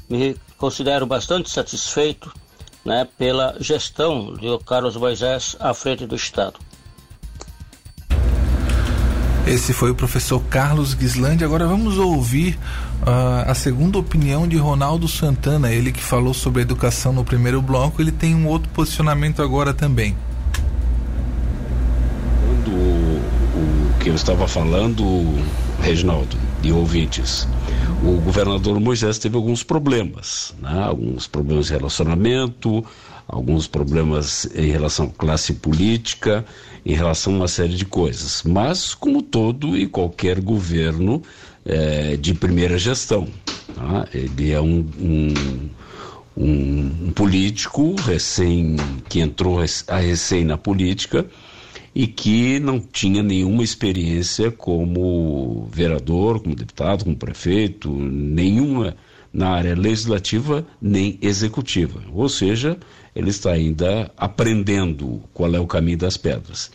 [0.09, 2.33] me considero bastante satisfeito
[2.85, 6.59] né, pela gestão de Carlos Moisés à frente do Estado.
[9.47, 11.45] Esse foi o professor Carlos Gislandi.
[11.45, 12.59] Agora vamos ouvir
[13.03, 18.01] uh, a segunda opinião de Ronaldo Santana, ele que falou sobre educação no primeiro bloco.
[18.01, 20.17] Ele tem um outro posicionamento agora também.
[22.67, 25.05] O, o que eu estava falando,
[25.83, 27.47] Reginaldo e ouvintes,
[28.03, 30.85] o governador Moisés teve alguns problemas, né?
[30.85, 32.83] alguns problemas de relacionamento,
[33.27, 36.45] alguns problemas em relação à classe política
[36.85, 38.43] em relação a uma série de coisas.
[38.43, 41.23] Mas, como todo e qualquer governo
[41.65, 43.27] é, de primeira gestão,
[43.75, 44.07] tá?
[44.13, 45.35] ele é um, um,
[46.37, 48.77] um, político recém
[49.09, 51.27] que entrou a recém na política
[51.95, 58.97] e que não tinha nenhuma experiência como vereador, como deputado, como prefeito, nenhuma
[59.33, 62.01] na área legislativa nem executiva.
[62.13, 62.77] Ou seja,
[63.15, 66.71] ele está ainda aprendendo qual é o caminho das pedras.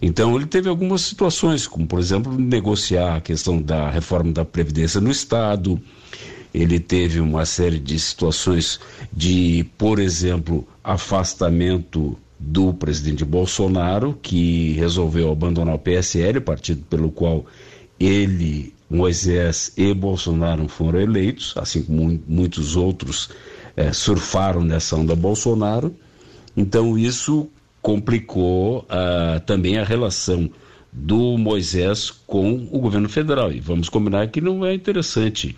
[0.00, 5.00] Então, ele teve algumas situações, como, por exemplo, negociar a questão da reforma da Previdência
[5.00, 5.80] no Estado.
[6.52, 8.78] Ele teve uma série de situações
[9.12, 17.46] de, por exemplo, afastamento do presidente Bolsonaro, que resolveu abandonar o PSL, partido pelo qual
[17.98, 23.30] ele, Moisés e Bolsonaro foram eleitos, assim como muitos outros
[23.76, 25.94] é, surfaram nessa onda Bolsonaro.
[26.56, 27.48] Então, isso
[27.82, 30.50] complicou uh, também a relação
[30.92, 33.52] do Moisés com o governo federal.
[33.52, 35.56] E vamos combinar que não é interessante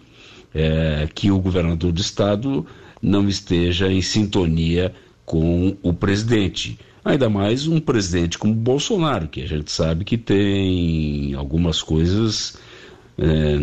[0.55, 2.67] é, que o governador do estado
[3.03, 6.79] não esteja em sintonia com o presidente.
[7.05, 12.59] Ainda mais um presidente como Bolsonaro, que a gente sabe que tem algumas coisas,
[13.19, 13.57] é,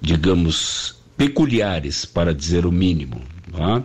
[0.00, 3.20] digamos, peculiares, para dizer o mínimo.
[3.52, 3.82] Tá?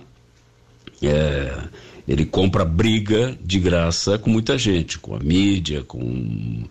[1.04, 1.64] É,
[2.08, 6.64] ele compra briga de graça com muita gente, com a mídia, com,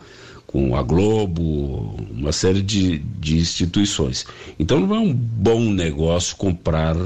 [0.46, 4.24] com a Globo, uma série de, de instituições.
[4.58, 6.96] Então não é um bom negócio comprar,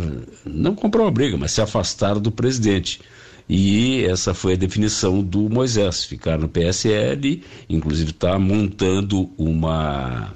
[0.47, 3.01] não comprar uma briga, mas se afastar do presidente.
[3.49, 10.33] E essa foi a definição do Moisés, ficar no PSL, inclusive está montando uma,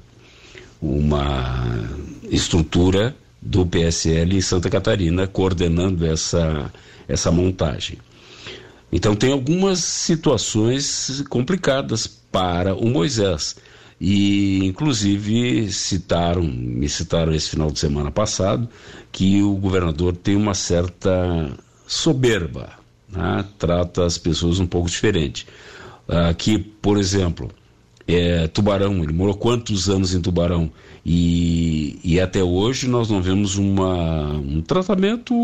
[0.82, 1.88] uma
[2.28, 6.72] estrutura do PSL em Santa Catarina, coordenando essa,
[7.06, 7.98] essa montagem.
[8.90, 13.56] Então tem algumas situações complicadas para o Moisés.
[14.00, 18.68] E inclusive citaram, me citaram esse final de semana passado,
[19.12, 21.52] que o governador tem uma certa
[21.86, 22.70] soberba,
[23.08, 23.44] né?
[23.58, 25.46] trata as pessoas um pouco diferente.
[26.08, 27.48] Aqui, por exemplo,
[28.06, 30.70] é, Tubarão, ele morou quantos anos em Tubarão?
[31.04, 35.34] E, e até hoje nós não vemos uma, um tratamento,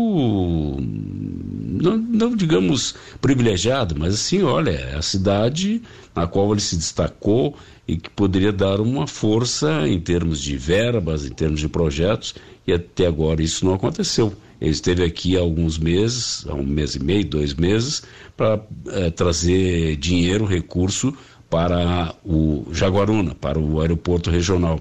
[0.79, 5.81] não, não digamos privilegiado, mas assim, olha, é a cidade
[6.15, 11.25] na qual ele se destacou e que poderia dar uma força em termos de verbas,
[11.25, 14.33] em termos de projetos, e até agora isso não aconteceu.
[14.61, 18.03] Ele esteve aqui há alguns meses, há um mês e meio, dois meses,
[18.35, 21.13] para é, trazer dinheiro, recurso
[21.49, 24.79] para o Jaguaruna, para o aeroporto regional.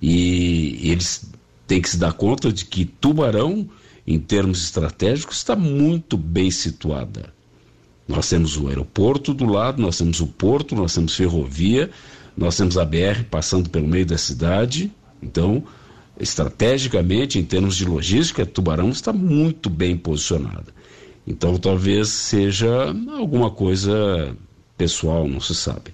[0.00, 1.30] E eles
[1.66, 3.68] têm que se dar conta de que Tubarão,
[4.06, 7.32] em termos estratégicos, está muito bem situada.
[8.08, 11.90] Nós temos o aeroporto do lado, nós temos o porto, nós temos ferrovia,
[12.36, 14.90] nós temos a BR passando pelo meio da cidade.
[15.22, 15.62] Então,
[16.18, 20.74] estrategicamente, em termos de logística, Tubarão está muito bem posicionada.
[21.26, 24.34] Então, talvez seja alguma coisa
[24.80, 25.92] pessoal, não se sabe.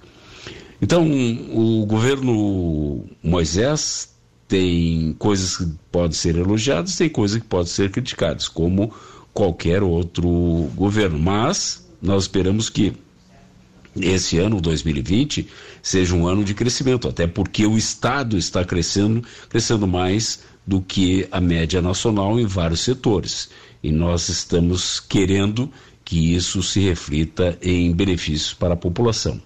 [0.81, 1.11] Então,
[1.53, 4.15] o governo Moisés
[4.47, 8.95] tem coisas que podem ser elogiadas, tem coisas que podem ser criticadas, como
[9.35, 11.19] qualquer outro governo.
[11.19, 12.93] Mas nós esperamos que
[13.97, 15.49] esse ano, 2020,
[15.83, 21.27] seja um ano de crescimento, até porque o Estado está crescendo, crescendo mais do que
[21.33, 23.49] a média nacional em vários setores.
[23.83, 25.73] E nós estamos querendo
[26.07, 29.43] que isso se reflita em benefícios para a população.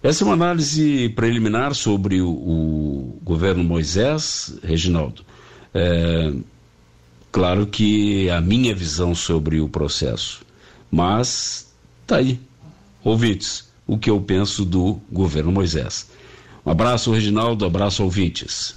[0.00, 5.24] Essa é uma análise preliminar sobre o, o governo Moisés, Reginaldo.
[5.74, 6.32] É,
[7.32, 10.42] claro que a minha visão sobre o processo,
[10.90, 11.74] mas
[12.06, 12.38] tá aí,
[13.02, 16.08] ouvintes, o que eu penso do governo Moisés.
[16.64, 18.76] Um abraço, Reginaldo, abraço, ouvintes.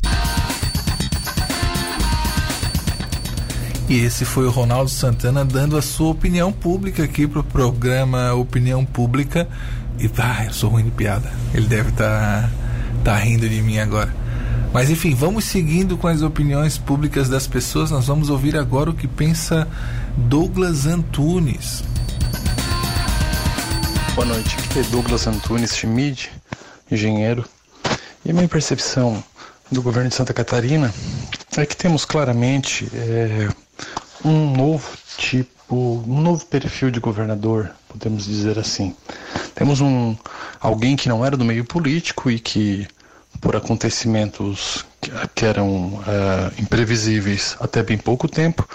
[3.90, 8.84] E esse foi o Ronaldo Santana dando a sua opinião pública aqui pro programa Opinião
[8.84, 9.48] Pública.
[9.98, 11.32] E tá, eu sou ruim de piada.
[11.54, 12.50] Ele deve estar tá,
[13.06, 14.14] tá rindo de mim agora.
[14.74, 17.90] Mas enfim, vamos seguindo com as opiniões públicas das pessoas.
[17.90, 19.66] Nós vamos ouvir agora o que pensa
[20.18, 21.82] Douglas Antunes.
[24.16, 26.30] Boa noite, aqui é Douglas Antunes Schmid,
[26.92, 27.46] engenheiro.
[28.26, 29.24] E a minha percepção
[29.72, 30.94] do governo de Santa Catarina
[31.56, 33.48] é que temos claramente é,
[34.24, 38.96] um novo tipo, um novo perfil de governador, podemos dizer assim.
[39.56, 40.16] Temos um
[40.60, 42.88] alguém que não era do meio político e que
[43.40, 44.86] por acontecimentos
[45.36, 48.68] que eram uh, imprevisíveis até bem pouco tempo,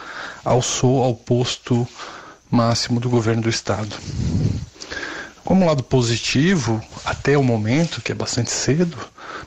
[0.45, 1.87] alçou ao posto
[2.51, 3.95] máximo do governo do estado.
[5.45, 8.97] Como lado positivo, até o momento, que é bastante cedo,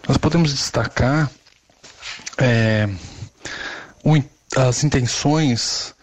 [0.08, 1.32] nós podemos destacar
[2.38, 2.90] é,
[4.56, 5.94] as intenções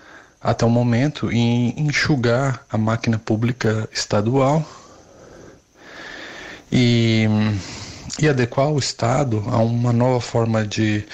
[0.40, 4.66] até o momento em enxugar a máquina pública estadual
[6.70, 7.26] e,
[8.18, 11.04] e adequar o Estado a uma nova forma de,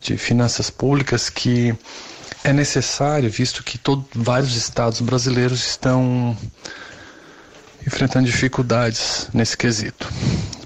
[0.00, 1.74] de finanças públicas que
[2.42, 6.36] é necessário, visto que todo, vários estados brasileiros estão
[7.86, 10.08] enfrentando dificuldades nesse quesito.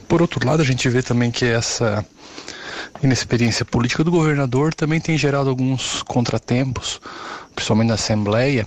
[0.09, 2.05] Por outro lado, a gente vê também que essa
[3.03, 7.01] inexperiência política do governador também tem gerado alguns contratempos,
[7.55, 8.67] principalmente na Assembleia,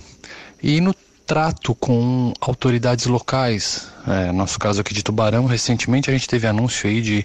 [0.62, 0.94] e no
[1.26, 3.88] trato com autoridades locais.
[4.06, 7.24] É, nosso caso aqui de Tubarão, recentemente a gente teve anúncio aí de,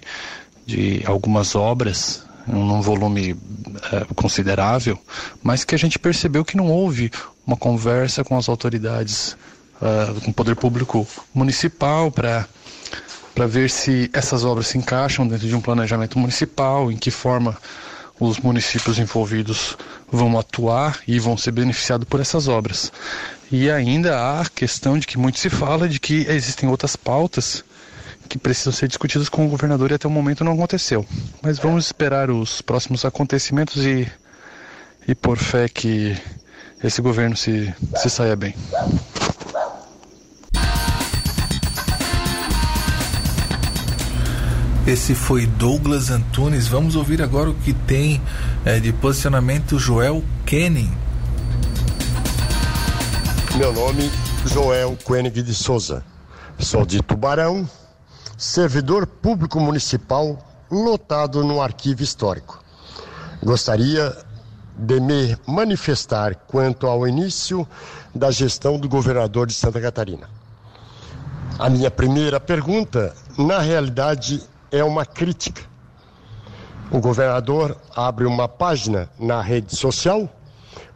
[0.66, 3.36] de algumas obras num volume
[3.92, 4.98] é, considerável,
[5.42, 7.10] mas que a gente percebeu que não houve
[7.46, 9.36] uma conversa com as autoridades,
[9.80, 12.46] uh, com o poder público municipal para
[13.38, 17.56] para ver se essas obras se encaixam dentro de um planejamento municipal, em que forma
[18.18, 19.78] os municípios envolvidos
[20.10, 22.90] vão atuar e vão ser beneficiados por essas obras.
[23.48, 27.62] E ainda há a questão de que muito se fala de que existem outras pautas
[28.28, 31.06] que precisam ser discutidas com o governador e até o momento não aconteceu.
[31.40, 34.10] Mas vamos esperar os próximos acontecimentos e,
[35.06, 36.20] e por fé que
[36.82, 38.52] esse governo se, se saia bem.
[44.88, 46.66] Esse foi Douglas Antunes.
[46.66, 48.22] Vamos ouvir agora o que tem
[48.64, 50.90] é, de posicionamento Joel Kenning.
[53.58, 54.10] Meu nome
[54.46, 56.02] Joel Koenig de Souza.
[56.58, 57.68] Sou de Tubarão,
[58.38, 60.38] servidor público municipal
[60.70, 62.64] lotado no arquivo histórico.
[63.42, 64.16] Gostaria
[64.74, 67.68] de me manifestar quanto ao início
[68.14, 70.30] da gestão do governador de Santa Catarina.
[71.58, 75.62] A minha primeira pergunta, na realidade, é uma crítica.
[76.90, 80.28] O governador abre uma página na rede social,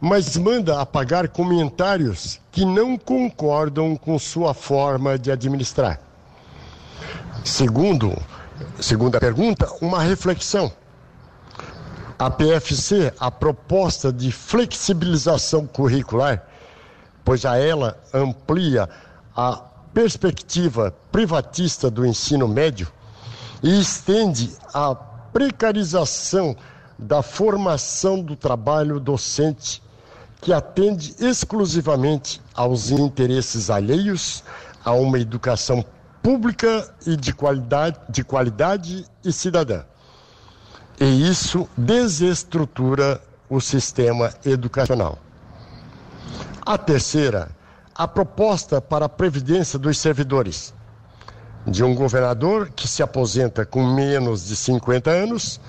[0.01, 5.99] mas manda apagar comentários que não concordam com sua forma de administrar.
[7.43, 8.17] Segundo,
[8.79, 10.71] segunda pergunta, uma reflexão.
[12.17, 16.43] A PFC, a proposta de flexibilização curricular,
[17.23, 18.89] pois a ela amplia
[19.35, 19.61] a
[19.93, 22.87] perspectiva privatista do ensino médio,
[23.63, 26.55] e estende a precarização
[26.99, 29.81] da formação do trabalho docente,
[30.41, 34.43] que atende exclusivamente aos interesses alheios
[34.83, 35.83] a uma educação
[36.21, 39.83] pública e de qualidade, de qualidade e cidadã.
[40.99, 45.17] E isso desestrutura o sistema educacional.
[46.65, 47.49] A terceira,
[47.95, 50.73] a proposta para a previdência dos servidores
[51.65, 55.59] de um governador que se aposenta com menos de 50 anos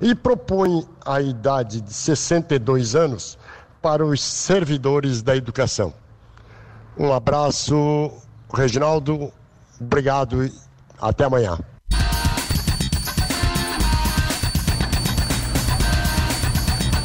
[0.00, 3.38] e propõe a idade de 62 anos
[3.80, 5.92] para os servidores da educação.
[6.98, 8.10] Um abraço,
[8.52, 9.32] Reginaldo.
[9.80, 10.52] Obrigado e
[11.00, 11.58] até amanhã.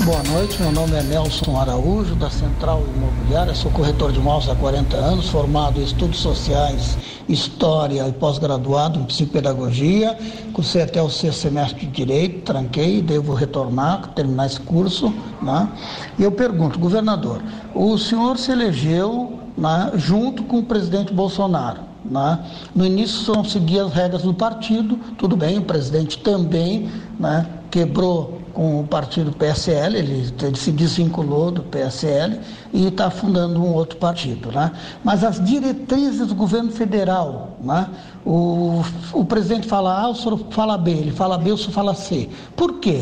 [0.06, 4.56] Boa noite, meu nome é Nelson Araújo, da Central Imobiliária, sou corretor de imóveis há
[4.56, 6.98] 40 anos, formado em estudos sociais,
[7.30, 10.18] história e pós-graduado em psicopedagogia,
[10.52, 15.70] cursei até o sexto semestre de Direito, tranquei, devo retornar, terminar esse curso, né?
[16.18, 17.42] E eu pergunto, governador,
[17.74, 22.40] o senhor se elegeu né, junto com o presidente Bolsonaro, né?
[22.74, 28.39] No início só seguia as regras do partido, tudo bem, o presidente também né, quebrou
[28.60, 32.42] com o partido PSL, ele, ele se desvinculou do PSL
[32.74, 34.52] e está fundando um outro partido.
[34.52, 34.70] Né?
[35.02, 37.88] Mas as diretrizes do governo federal, né?
[38.26, 38.84] o,
[39.14, 42.28] o presidente fala A, o senhor fala B, ele fala B, o senhor fala C.
[42.58, 43.02] Por quê?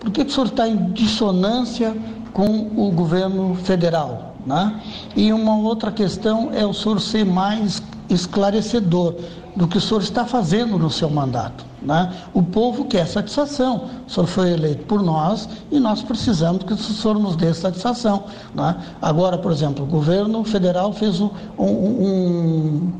[0.00, 1.94] Por que o senhor está em dissonância
[2.32, 4.34] com o governo federal?
[4.46, 4.80] Né?
[5.14, 9.16] E uma outra questão é o senhor ser mais esclarecedor
[9.56, 11.64] do que o senhor está fazendo no seu mandato.
[11.80, 12.12] Né?
[12.32, 13.88] O povo quer satisfação.
[14.06, 18.24] O senhor foi eleito por nós e nós precisamos que o senhor nos dê satisfação.
[18.54, 18.76] Né?
[19.00, 22.92] Agora, por exemplo, o governo federal fez um, um,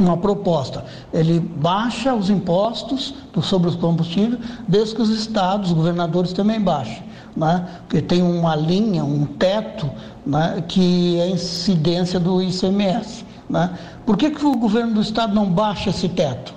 [0.00, 0.84] uma proposta.
[1.12, 7.02] Ele baixa os impostos sobre os combustíveis, desde que os estados, os governadores também baixem.
[7.36, 7.66] Né?
[7.86, 9.88] Porque tem uma linha, um teto,
[10.26, 10.64] né?
[10.66, 13.24] que é a incidência do ICMS.
[13.48, 13.78] Né?
[14.06, 16.54] Por que, que o governo do estado não baixa esse teto?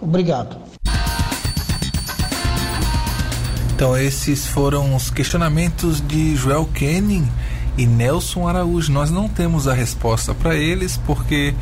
[0.00, 0.56] Obrigado.
[3.74, 7.26] Então, esses foram os questionamentos de Joel Kenning
[7.80, 8.92] e Nelson Araújo.
[8.92, 11.54] Nós não temos a resposta para eles porque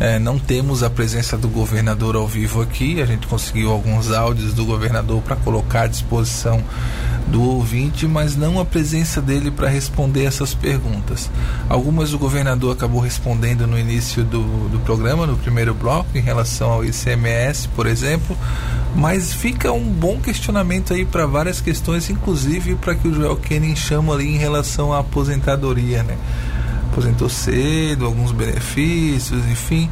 [0.00, 3.02] é, não temos a presença do governador ao vivo aqui.
[3.02, 6.64] A gente conseguiu alguns áudios do governador para colocar à disposição
[7.26, 11.30] do ouvinte, mas não a presença dele para responder essas perguntas.
[11.68, 16.70] Algumas o governador acabou respondendo no início do, do programa, no primeiro bloco, em relação
[16.70, 18.36] ao ICMS, por exemplo,
[18.94, 23.76] mas fica um bom questionamento aí para várias questões, inclusive para que o Joel Kenning
[23.76, 25.65] chama ali em relação à aposentadoria,
[26.02, 26.16] né?
[26.90, 29.90] Aposentou cedo, alguns benefícios, enfim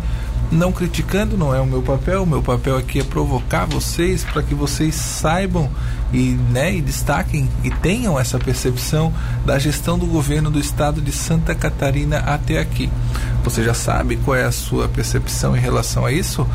[0.50, 2.22] não criticando, não é o meu papel.
[2.22, 5.68] O meu papel aqui é provocar vocês para que vocês saibam
[6.12, 9.12] e, né, e destaquem e tenham essa percepção
[9.44, 12.90] da gestão do governo do estado de Santa Catarina até aqui.
[13.42, 16.46] Você já sabe qual é a sua percepção em relação a isso?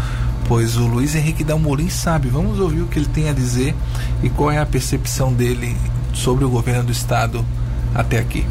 [0.48, 2.30] Pois o Luiz Henrique Dalmolin sabe.
[2.30, 3.76] Vamos ouvir o que ele tem a dizer
[4.24, 5.76] e qual é a percepção dele
[6.14, 7.46] sobre o governo do estado
[7.94, 8.46] até aqui.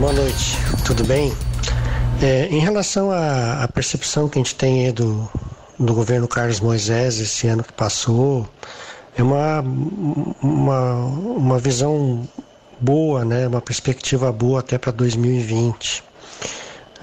[0.00, 1.30] Boa noite, tudo bem?
[2.22, 5.30] É, em relação à, à, percepção que a gente tem do,
[5.78, 8.48] do governo Carlos Moisés esse ano que passou,
[9.14, 9.60] é uma,
[10.40, 12.26] uma, uma visão
[12.80, 13.46] boa, né?
[13.46, 16.02] uma perspectiva boa até para 2020.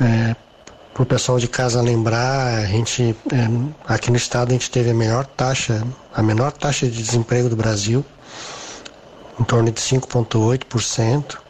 [0.01, 0.35] É,
[0.91, 4.89] para o pessoal de casa lembrar, a gente é, aqui no estado a gente teve
[4.89, 8.03] a menor taxa, a menor taxa de desemprego do Brasil,
[9.39, 11.45] em torno de 5,8%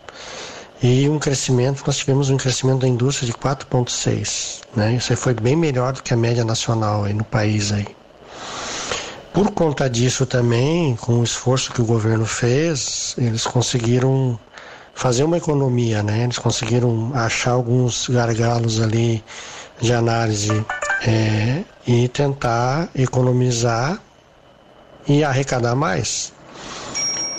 [0.82, 4.62] e um crescimento, nós tivemos um crescimento da indústria de 4,6%.
[4.76, 4.96] Né?
[4.96, 7.72] Isso aí foi bem melhor do que a média nacional aí no país.
[7.72, 7.88] Aí.
[9.34, 14.40] Por conta disso também, com o esforço que o governo fez, eles conseguiram
[14.94, 16.24] fazer uma economia, né?
[16.24, 19.24] Eles conseguiram achar alguns gargalos ali
[19.80, 20.66] de análise
[21.06, 24.00] é, e tentar economizar
[25.08, 26.34] e arrecadar mais.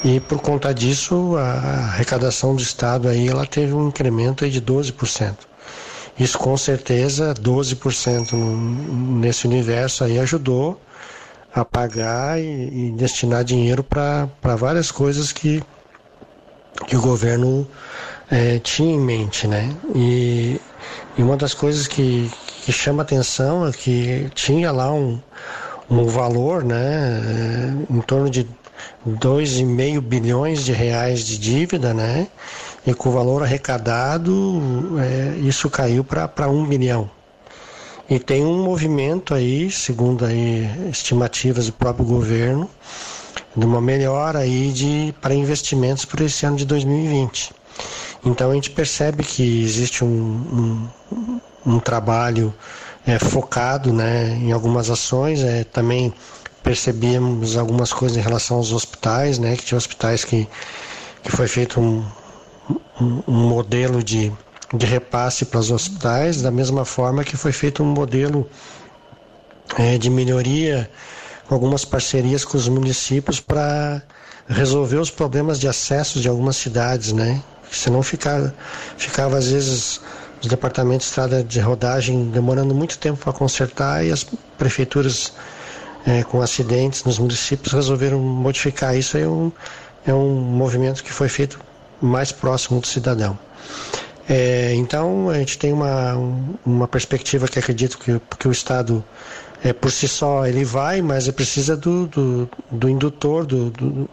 [0.04, 1.52] E por conta disso, a
[1.92, 5.34] arrecadação do Estado aí, ela teve um incremento de 12%.
[6.18, 10.80] Isso com certeza, 12% nesse universo aí ajudou
[11.54, 15.62] a pagar e, e destinar dinheiro para várias coisas que,
[16.86, 17.68] que o governo
[18.30, 19.74] é, tinha em mente, né?
[19.94, 20.60] E,
[21.16, 22.30] e uma das coisas que,
[22.64, 25.20] que chama atenção é que tinha lá um,
[25.90, 27.22] um valor, né,
[27.88, 28.44] é, em torno de
[29.06, 32.28] 2,5 bilhões de reais de dívida, né?
[32.86, 34.60] E com o valor arrecadado,
[35.00, 37.10] é, isso caiu para 1 bilhão.
[38.08, 42.70] E tem um movimento aí, segundo aí estimativas do próprio governo,
[43.54, 47.52] de uma melhora aí de, para investimentos para esse ano de 2020.
[48.24, 52.54] Então a gente percebe que existe um, um, um trabalho
[53.06, 56.12] é, focado né, em algumas ações, é, também
[56.62, 59.56] percebíamos algumas coisas em relação aos hospitais, né?
[59.56, 60.48] Que tinha hospitais que,
[61.22, 62.04] que foi feito um,
[63.00, 64.32] um, modelo de,
[64.74, 68.48] de repasse para os hospitais, da mesma forma que foi feito um modelo
[69.78, 70.90] é, de melhoria
[71.46, 74.02] com algumas parcerias com os municípios para
[74.48, 77.42] resolver os problemas de acesso de algumas cidades, né?
[77.70, 78.54] Senão ficava,
[78.96, 80.00] ficava às vezes
[80.40, 84.24] os departamentos de estrada de rodagem demorando muito tempo para consertar e as
[84.56, 85.32] prefeituras
[86.08, 89.18] é, com acidentes nos municípios resolveram modificar isso.
[89.18, 89.52] É um,
[90.06, 91.60] é um movimento que foi feito
[92.00, 93.38] mais próximo do cidadão.
[94.26, 96.14] É, então, a gente tem uma,
[96.64, 99.04] uma perspectiva que acredito que, que o Estado,
[99.62, 104.08] é, por si só, ele vai, mas ele precisa do, do, do indutor, do, do,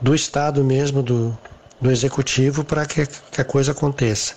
[0.00, 1.36] do, Estado mesmo, do,
[1.78, 4.34] do Executivo, para que, que, a coisa aconteça.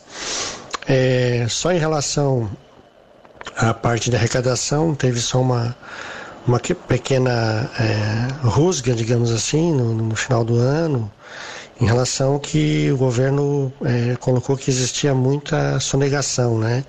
[0.88, 2.50] É, só em relação
[3.56, 5.76] à parte da arrecadação, teve só uma,
[6.48, 11.12] uma pequena é, rusga, digamos assim, no, no, final do ano,
[11.80, 16.84] em relação que o governo é, colocou que existia muita sonegação, né?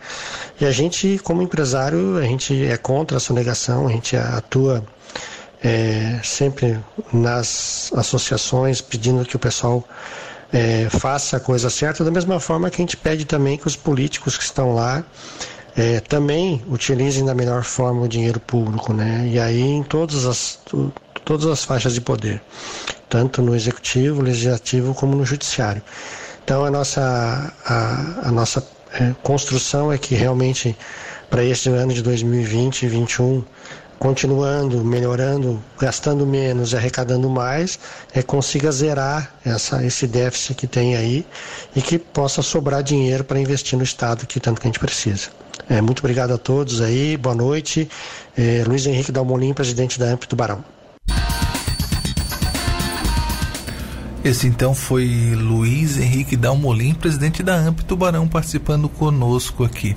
[0.60, 4.84] E a gente, como empresário, a gente é contra a sonegação, a gente atua
[5.62, 6.78] é, sempre
[7.12, 9.84] nas associações pedindo que o pessoal
[10.52, 13.76] é, faça a coisa certa, da mesma forma que a gente pede também que os
[13.76, 15.04] políticos que estão lá
[15.76, 19.28] é, também utilizem da melhor forma o dinheiro público, né?
[19.30, 20.58] E aí em todas as,
[21.24, 22.42] todas as faixas de poder,
[23.08, 25.82] tanto no executivo, legislativo como no judiciário.
[26.44, 30.76] Então a nossa, a, a nossa é, construção é que realmente
[31.30, 33.44] para este ano de 2020 e 2021
[34.02, 37.78] continuando, melhorando, gastando menos e arrecadando mais,
[38.12, 41.24] é, consiga zerar essa, esse déficit que tem aí
[41.76, 45.28] e que possa sobrar dinheiro para investir no Estado que tanto que a gente precisa.
[45.68, 47.88] É, muito obrigado a todos aí, boa noite.
[48.36, 50.64] É, Luiz Henrique Dalmolin, presidente da AMP Tubarão.
[54.24, 59.96] Esse então foi Luiz Henrique Dalmolin, presidente da AMP Tubarão, participando conosco aqui.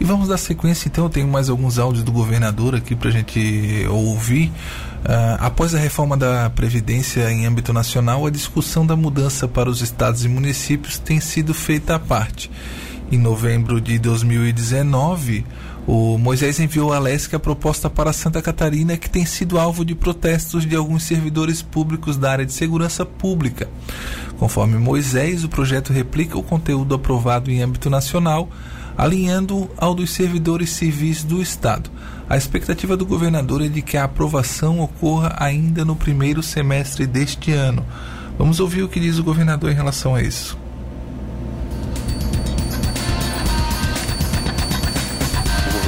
[0.00, 3.12] E vamos dar sequência, então, eu tenho mais alguns áudios do governador aqui para a
[3.12, 4.46] gente ouvir.
[4.46, 9.80] Uh, após a reforma da Previdência em âmbito nacional, a discussão da mudança para os
[9.80, 12.48] estados e municípios tem sido feita à parte.
[13.10, 15.42] Em novembro de 2019,
[15.86, 19.94] o Moisés enviou à LESC a proposta para Santa Catarina, que tem sido alvo de
[19.94, 23.66] protestos de alguns servidores públicos da área de segurança pública.
[24.38, 28.50] Conforme Moisés, o projeto replica o conteúdo aprovado em âmbito nacional,
[28.94, 31.90] alinhando ao dos servidores civis do Estado.
[32.28, 37.52] A expectativa do governador é de que a aprovação ocorra ainda no primeiro semestre deste
[37.52, 37.86] ano.
[38.36, 40.67] Vamos ouvir o que diz o governador em relação a isso.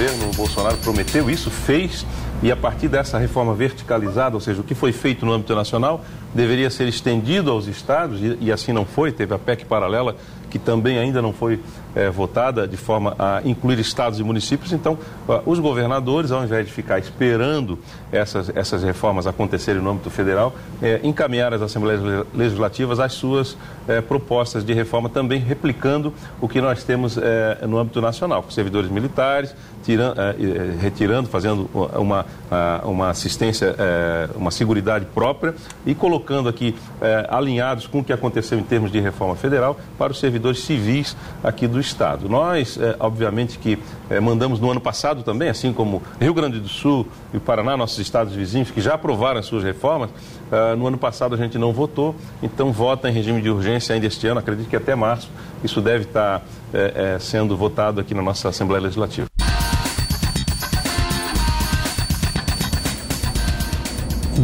[0.01, 2.07] Governo Bolsonaro prometeu isso, fez,
[2.43, 6.03] e a partir dessa reforma verticalizada, ou seja, o que foi feito no âmbito nacional,
[6.35, 10.17] deveria ser estendido aos estados, e, e assim não foi, teve a PEC paralela
[10.51, 11.61] que também ainda não foi
[11.95, 14.73] é, votada de forma a incluir estados e municípios.
[14.73, 14.99] Então,
[15.47, 17.79] os governadores, ao invés de ficar esperando
[18.11, 22.03] essas, essas reformas acontecerem no âmbito federal, é, encaminhar às assembleias
[22.35, 23.57] legislativas as suas
[23.89, 27.17] é, propostas de reforma, também replicando o que nós temos
[27.69, 30.17] no âmbito nacional, com servidores militares, tirando,
[30.81, 32.27] retirando, fazendo uma,
[32.85, 33.75] uma assistência,
[34.35, 35.55] uma seguridade própria
[35.87, 36.75] e colocando aqui
[37.29, 41.67] alinhados com o que aconteceu em termos de reforma federal para os servidores civis aqui
[41.67, 42.29] do Estado.
[42.29, 43.79] Nós, é, obviamente, que
[44.09, 47.99] é, mandamos no ano passado também, assim como Rio Grande do Sul e Paraná, nossos
[47.99, 50.11] estados vizinhos, que já aprovaram as suas reformas,
[50.77, 52.13] no ano passado a gente não votou,
[52.43, 55.31] então vota em regime de urgência ainda este ano, acredito que até março
[55.63, 59.30] isso deve estar é, sendo votado aqui na nossa Assembleia Legislativa.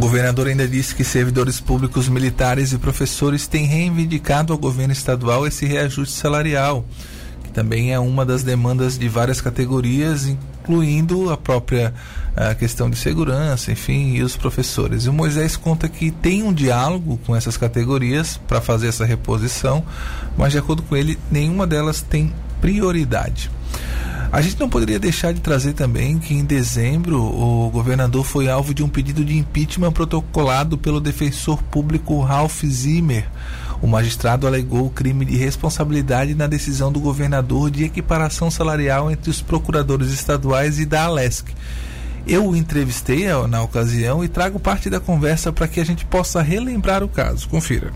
[0.07, 5.67] Governador ainda disse que servidores públicos militares e professores têm reivindicado ao governo estadual esse
[5.67, 6.85] reajuste salarial
[7.53, 11.95] também é uma das demandas de várias categorias, incluindo a própria
[12.37, 15.07] a questão de segurança, enfim, e os professores.
[15.07, 19.83] E o Moisés conta que tem um diálogo com essas categorias para fazer essa reposição,
[20.37, 22.31] mas de acordo com ele, nenhuma delas tem
[22.61, 23.51] prioridade.
[24.33, 28.75] A gente não poderia deixar de trazer também que em dezembro o governador foi alvo
[28.75, 33.27] de um pedido de impeachment protocolado pelo defensor público Ralph Zimmer
[33.81, 39.31] o magistrado alegou o crime de responsabilidade na decisão do governador de equiparação salarial entre
[39.31, 41.47] os procuradores estaduais e da Alesc.
[42.27, 46.43] Eu o entrevistei na ocasião e trago parte da conversa para que a gente possa
[46.43, 47.49] relembrar o caso.
[47.49, 47.93] Confira.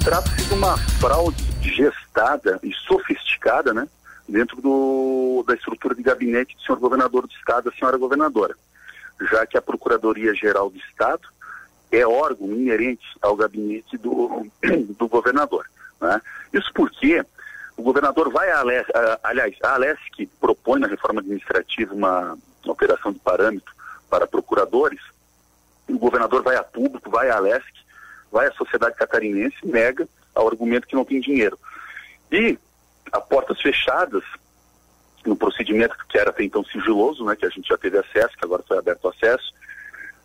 [0.00, 1.47] Trata-se de uma fraude
[2.62, 3.88] e sofisticada, né?
[4.28, 8.54] Dentro do, da estrutura de gabinete do senhor governador do estado, a senhora governadora.
[9.30, 11.26] Já que a Procuradoria-Geral do Estado
[11.90, 14.46] é órgão inerente ao gabinete do,
[14.98, 15.66] do governador.
[16.00, 16.20] Né?
[16.52, 17.24] Isso porque
[17.76, 18.90] o governador vai à Alesc,
[19.22, 23.72] aliás, a Alesc propõe na reforma administrativa uma, uma operação de parâmetro
[24.10, 25.00] para procuradores,
[25.88, 27.72] o governador vai a público, vai à Alesc,
[28.30, 31.58] vai à sociedade catarinense, nega ao argumento que não tem dinheiro.
[32.30, 32.58] E,
[33.12, 34.22] a portas fechadas,
[35.24, 38.44] no procedimento que era até então sigiloso, né, que a gente já teve acesso, que
[38.44, 39.52] agora foi aberto acesso,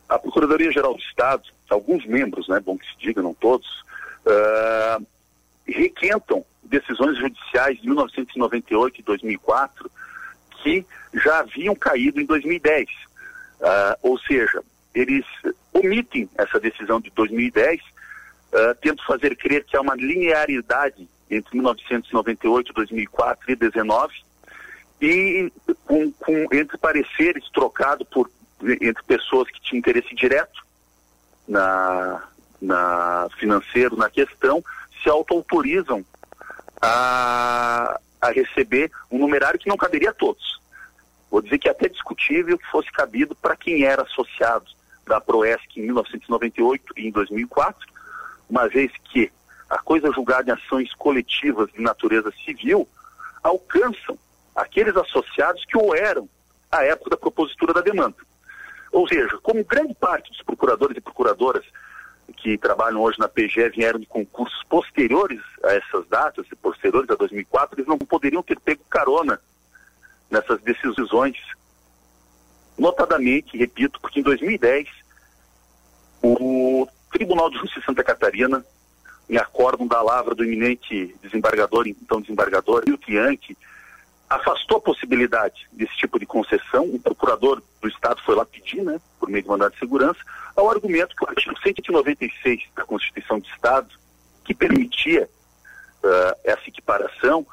[0.08, 3.68] a Procuradoria-Geral do Estado, alguns membros, né, bom que se diga, não todos,
[4.26, 5.06] uh,
[5.68, 9.91] requentam decisões judiciais de 1998 e 2004
[10.62, 12.88] que já haviam caído em 2010.
[12.89, 15.26] Uh, ah, ou seja, eles
[15.74, 17.86] omitem essa decisão de 2010, uh,
[18.56, 24.13] ah, fazer crer que há uma linearidade entre 1998, 2004 e 2019,
[25.01, 25.51] e
[25.86, 28.29] com, com, entre pareceres trocados por
[28.61, 30.63] entre pessoas que tinham interesse direto
[31.45, 32.23] na,
[32.61, 34.63] na financeiro na questão,
[35.01, 36.05] se auto-autorizam
[36.81, 40.61] a, a receber um numerário que não caberia a todos.
[41.29, 44.65] Vou dizer que é até discutível que fosse cabido para quem era associado
[45.05, 47.88] da Proesc em 1998 e em 2004,
[48.49, 49.31] uma vez que
[49.74, 52.88] a coisa julgada em ações coletivas de natureza civil
[53.41, 54.17] alcançam
[54.55, 56.30] aqueles associados que o eram
[56.71, 58.15] à época da propositura da demanda.
[58.91, 61.65] Ou seja, como grande parte dos procuradores e procuradoras
[62.38, 67.80] que trabalham hoje na PGE vieram de concursos posteriores a essas datas, posteriores a 2004,
[67.80, 69.41] eles não poderiam ter pego carona
[70.30, 71.38] nessas decisões.
[72.78, 74.88] Notadamente, repito, porque em 2010
[76.21, 78.63] o Tribunal de Justiça de Santa Catarina,
[79.30, 83.57] em acórdão da lavra do eminente desembargador, então desembargador, Hilton Yankee,
[84.30, 86.86] afastou a possibilidade desse tipo de concessão.
[86.86, 90.19] O procurador do Estado foi lá pedir, né, por meio de mandado de segurança,
[90.55, 93.89] ao argumento que o artigo 196 da Constituição do Estado,
[94.43, 95.30] que permitia
[96.03, 97.45] uh, essa equiparação,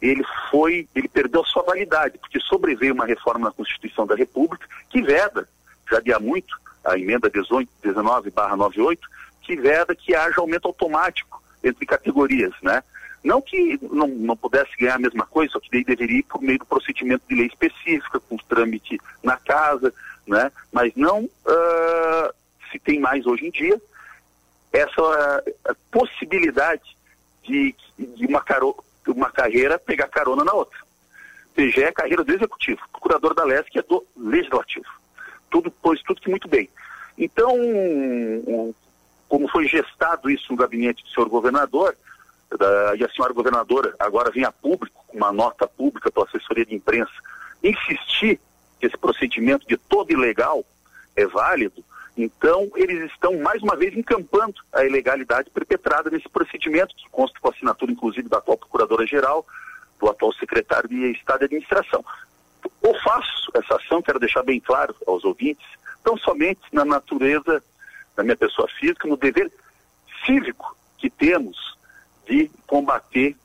[0.00, 5.02] ele foi, ele perdeu sua validade, porque sobreveio uma reforma na Constituição da República que
[5.02, 5.48] veda,
[5.90, 6.54] já de há muito,
[6.84, 8.98] a emenda 19/98,
[9.46, 12.82] que veda que haja aumento automático entre categorias, né?
[13.22, 16.42] Não que não, não pudesse ganhar a mesma coisa, só que daí deveria ir por
[16.42, 19.92] meio do procedimento de lei específica, com trâmite na casa,
[20.26, 20.50] né?
[20.72, 22.34] Mas não uh,
[22.70, 23.80] se tem mais hoje em dia
[24.72, 26.96] essa uh, possibilidade
[27.42, 28.76] de, de uma, caro,
[29.06, 30.78] uma carreira pegar carona na outra.
[31.54, 34.86] PGE é carreira do executivo, procurador da LESC é do legislativo.
[35.48, 36.68] Tudo, pois tudo que muito bem.
[37.16, 37.56] Então,
[39.28, 41.96] como foi gestado isso no gabinete do senhor governador,
[42.56, 46.64] da, e a senhora governadora agora vem a público, com uma nota pública pela assessoria
[46.64, 47.12] de imprensa,
[47.62, 48.40] insistir
[48.78, 50.64] que esse procedimento de todo ilegal
[51.14, 51.82] é válido,
[52.16, 57.48] então eles estão mais uma vez encampando a ilegalidade perpetrada nesse procedimento, que consta com
[57.48, 59.46] a assinatura inclusive da atual procuradora-geral,
[59.98, 62.04] do atual secretário de Estado de Administração.
[62.82, 65.66] Ou faço essa ação, quero deixar bem claro aos ouvintes,
[66.02, 67.62] tão somente na natureza
[68.16, 69.52] da minha pessoa física, no dever
[70.24, 71.76] cívico que temos
[72.26, 73.36] de combater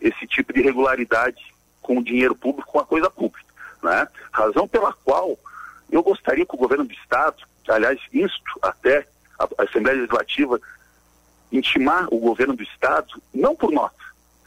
[0.00, 3.46] esse tipo de irregularidade com o dinheiro público, com a coisa pública.
[3.82, 4.08] Né?
[4.32, 5.38] Razão pela qual
[5.90, 9.06] eu gostaria que o governo do Estado, aliás, insto até
[9.38, 10.60] a, a Assembleia Legislativa,
[11.50, 13.96] intimar o governo do Estado, não por nota,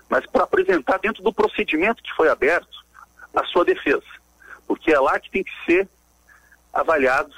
[0.10, 2.84] mas para apresentar dentro do procedimento que foi aberto
[3.36, 4.06] a sua defesa.
[4.66, 5.88] Porque é lá que tem que ser
[6.72, 7.34] avaliado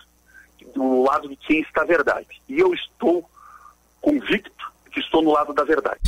[0.74, 2.28] do lado de quem está a verdade.
[2.48, 3.30] E eu estou
[4.02, 4.52] convicto
[4.92, 6.00] que estou no lado da verdade.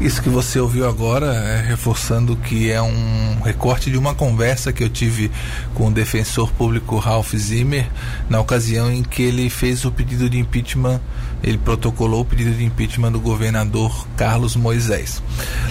[0.00, 4.82] Isso que você ouviu agora é reforçando que é um recorte de uma conversa que
[4.82, 5.30] eu tive
[5.74, 7.86] com o defensor público Ralph Zimmer
[8.26, 11.02] na ocasião em que ele fez o pedido de impeachment,
[11.42, 15.22] ele protocolou o pedido de impeachment do governador Carlos Moisés.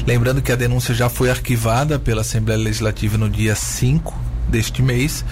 [0.05, 5.23] Lembrando que a denúncia já foi arquivada pela Assembleia Legislativa no dia 5 deste mês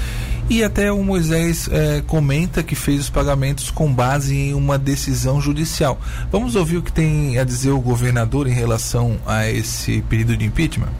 [0.50, 5.42] e até o Moisés é, comenta que fez os pagamentos com base em uma decisão
[5.42, 6.00] judicial.
[6.32, 10.46] Vamos ouvir o que tem a dizer o governador em relação a esse pedido de
[10.46, 10.92] impeachment?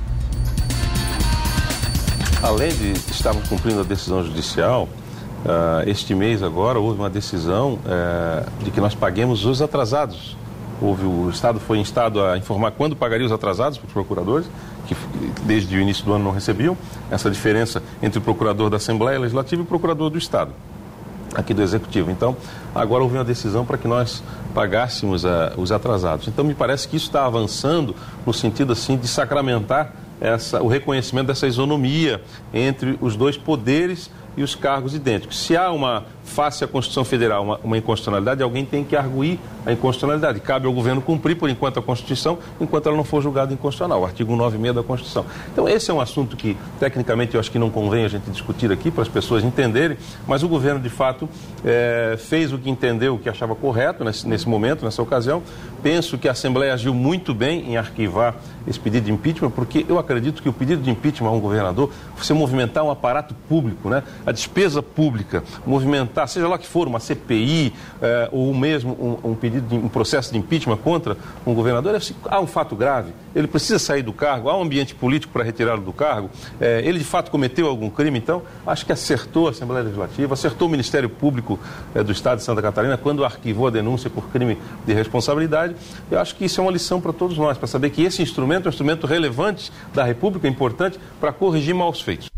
[2.44, 4.90] Além de estarmos cumprindo a decisão judicial,
[5.46, 10.36] uh, este mês agora houve uma decisão uh, de que nós paguemos os atrasados.
[10.82, 14.48] Houve, o Estado foi instado a informar quando pagaria os atrasados para os procuradores
[14.88, 14.96] que
[15.44, 16.78] desde o início do ano não recebiam,
[17.12, 20.52] essa diferença entre o procurador da Assembleia Legislativa e o procurador do Estado,
[21.36, 22.10] aqui do Executivo.
[22.10, 22.36] Então,
[22.74, 24.24] agora houve uma decisão para que nós
[24.54, 26.28] pagássemos uh, os atrasados.
[26.28, 31.28] Então, me parece que isso está avançando no sentido assim de sacramentar essa, o reconhecimento
[31.28, 32.22] dessa isonomia
[32.54, 35.38] entre os dois poderes e os cargos idênticos.
[35.38, 39.72] Se há uma face à Constituição Federal uma, uma, inconstitucionalidade, alguém tem que arguir a
[39.72, 40.40] inconstitucionalidade.
[40.42, 44.06] Cabe ao governo cumprir, por enquanto, a Constituição, enquanto ela não for julgada inconstitucional, o
[44.06, 45.26] artigo 96 da Constituição.
[45.52, 48.72] Então, esse é um assunto que, tecnicamente, eu acho que não convém a gente discutir
[48.72, 49.98] aqui para as pessoas entenderem,
[50.28, 51.30] mas o governo, de fato,
[51.64, 55.42] é, fez o que entendeu, o que achava correto nesse, nesse momento, nessa ocasião.
[55.82, 58.36] Penso que a Assembleia agiu muito bem em arquivar
[58.68, 61.90] esse pedido de impeachment, porque eu acredito que o pedido de impeachment a um governador,
[62.18, 64.04] você movimentar um aparato público, né?
[64.26, 68.94] a despesa pública, movimentar, seja lá que for, uma CPI eh, ou mesmo
[69.24, 72.00] um, um, pedido de um processo de impeachment contra um governador, é,
[72.30, 75.82] há um fato grave, ele precisa sair do cargo, há um ambiente político para retirá-lo
[75.82, 79.84] do cargo, eh, ele de fato cometeu algum crime, então acho que acertou a Assembleia
[79.84, 81.60] Legislativa, acertou o Ministério Público
[81.94, 85.76] eh, do Estado de Santa Catarina quando arquivou a denúncia por crime de responsabilidade.
[86.10, 88.66] Eu acho que isso é uma lição para todos nós, para saber que esse instrumento
[88.66, 92.30] é um instrumento relevante da República, importante para corrigir maus feitos.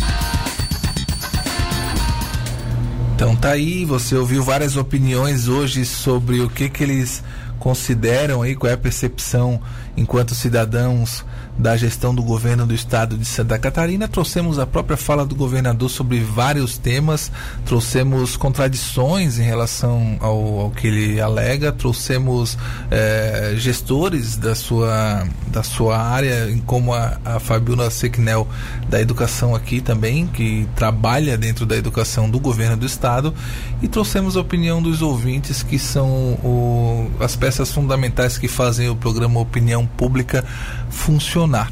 [3.19, 7.21] Então tá aí, você ouviu várias opiniões hoje sobre o que que eles
[7.59, 9.59] consideram aí, qual é a percepção
[9.97, 11.25] enquanto cidadãos
[11.59, 14.07] da gestão do governo do estado de Santa Catarina.
[14.07, 17.29] Trouxemos a própria fala do governador sobre vários temas,
[17.65, 22.57] trouxemos contradições em relação ao, ao que ele alega, trouxemos
[22.89, 28.47] eh, gestores da sua, da sua área, como a, a Fabiola Sequinel
[28.87, 33.33] da educação aqui também, que trabalha dentro da educação do governo do estado,
[33.81, 36.09] e trouxemos a opinião dos ouvintes, que são
[36.41, 40.45] o, as peças fundamentais que fazem o programa Opinião Pública
[40.89, 41.71] funcionar.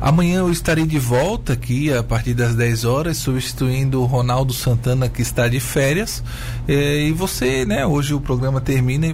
[0.00, 5.08] Amanhã eu estarei de volta aqui a partir das 10 horas, substituindo o Ronaldo Santana
[5.08, 6.22] que está de férias.
[6.68, 9.06] Eh, e você, né, hoje o programa termina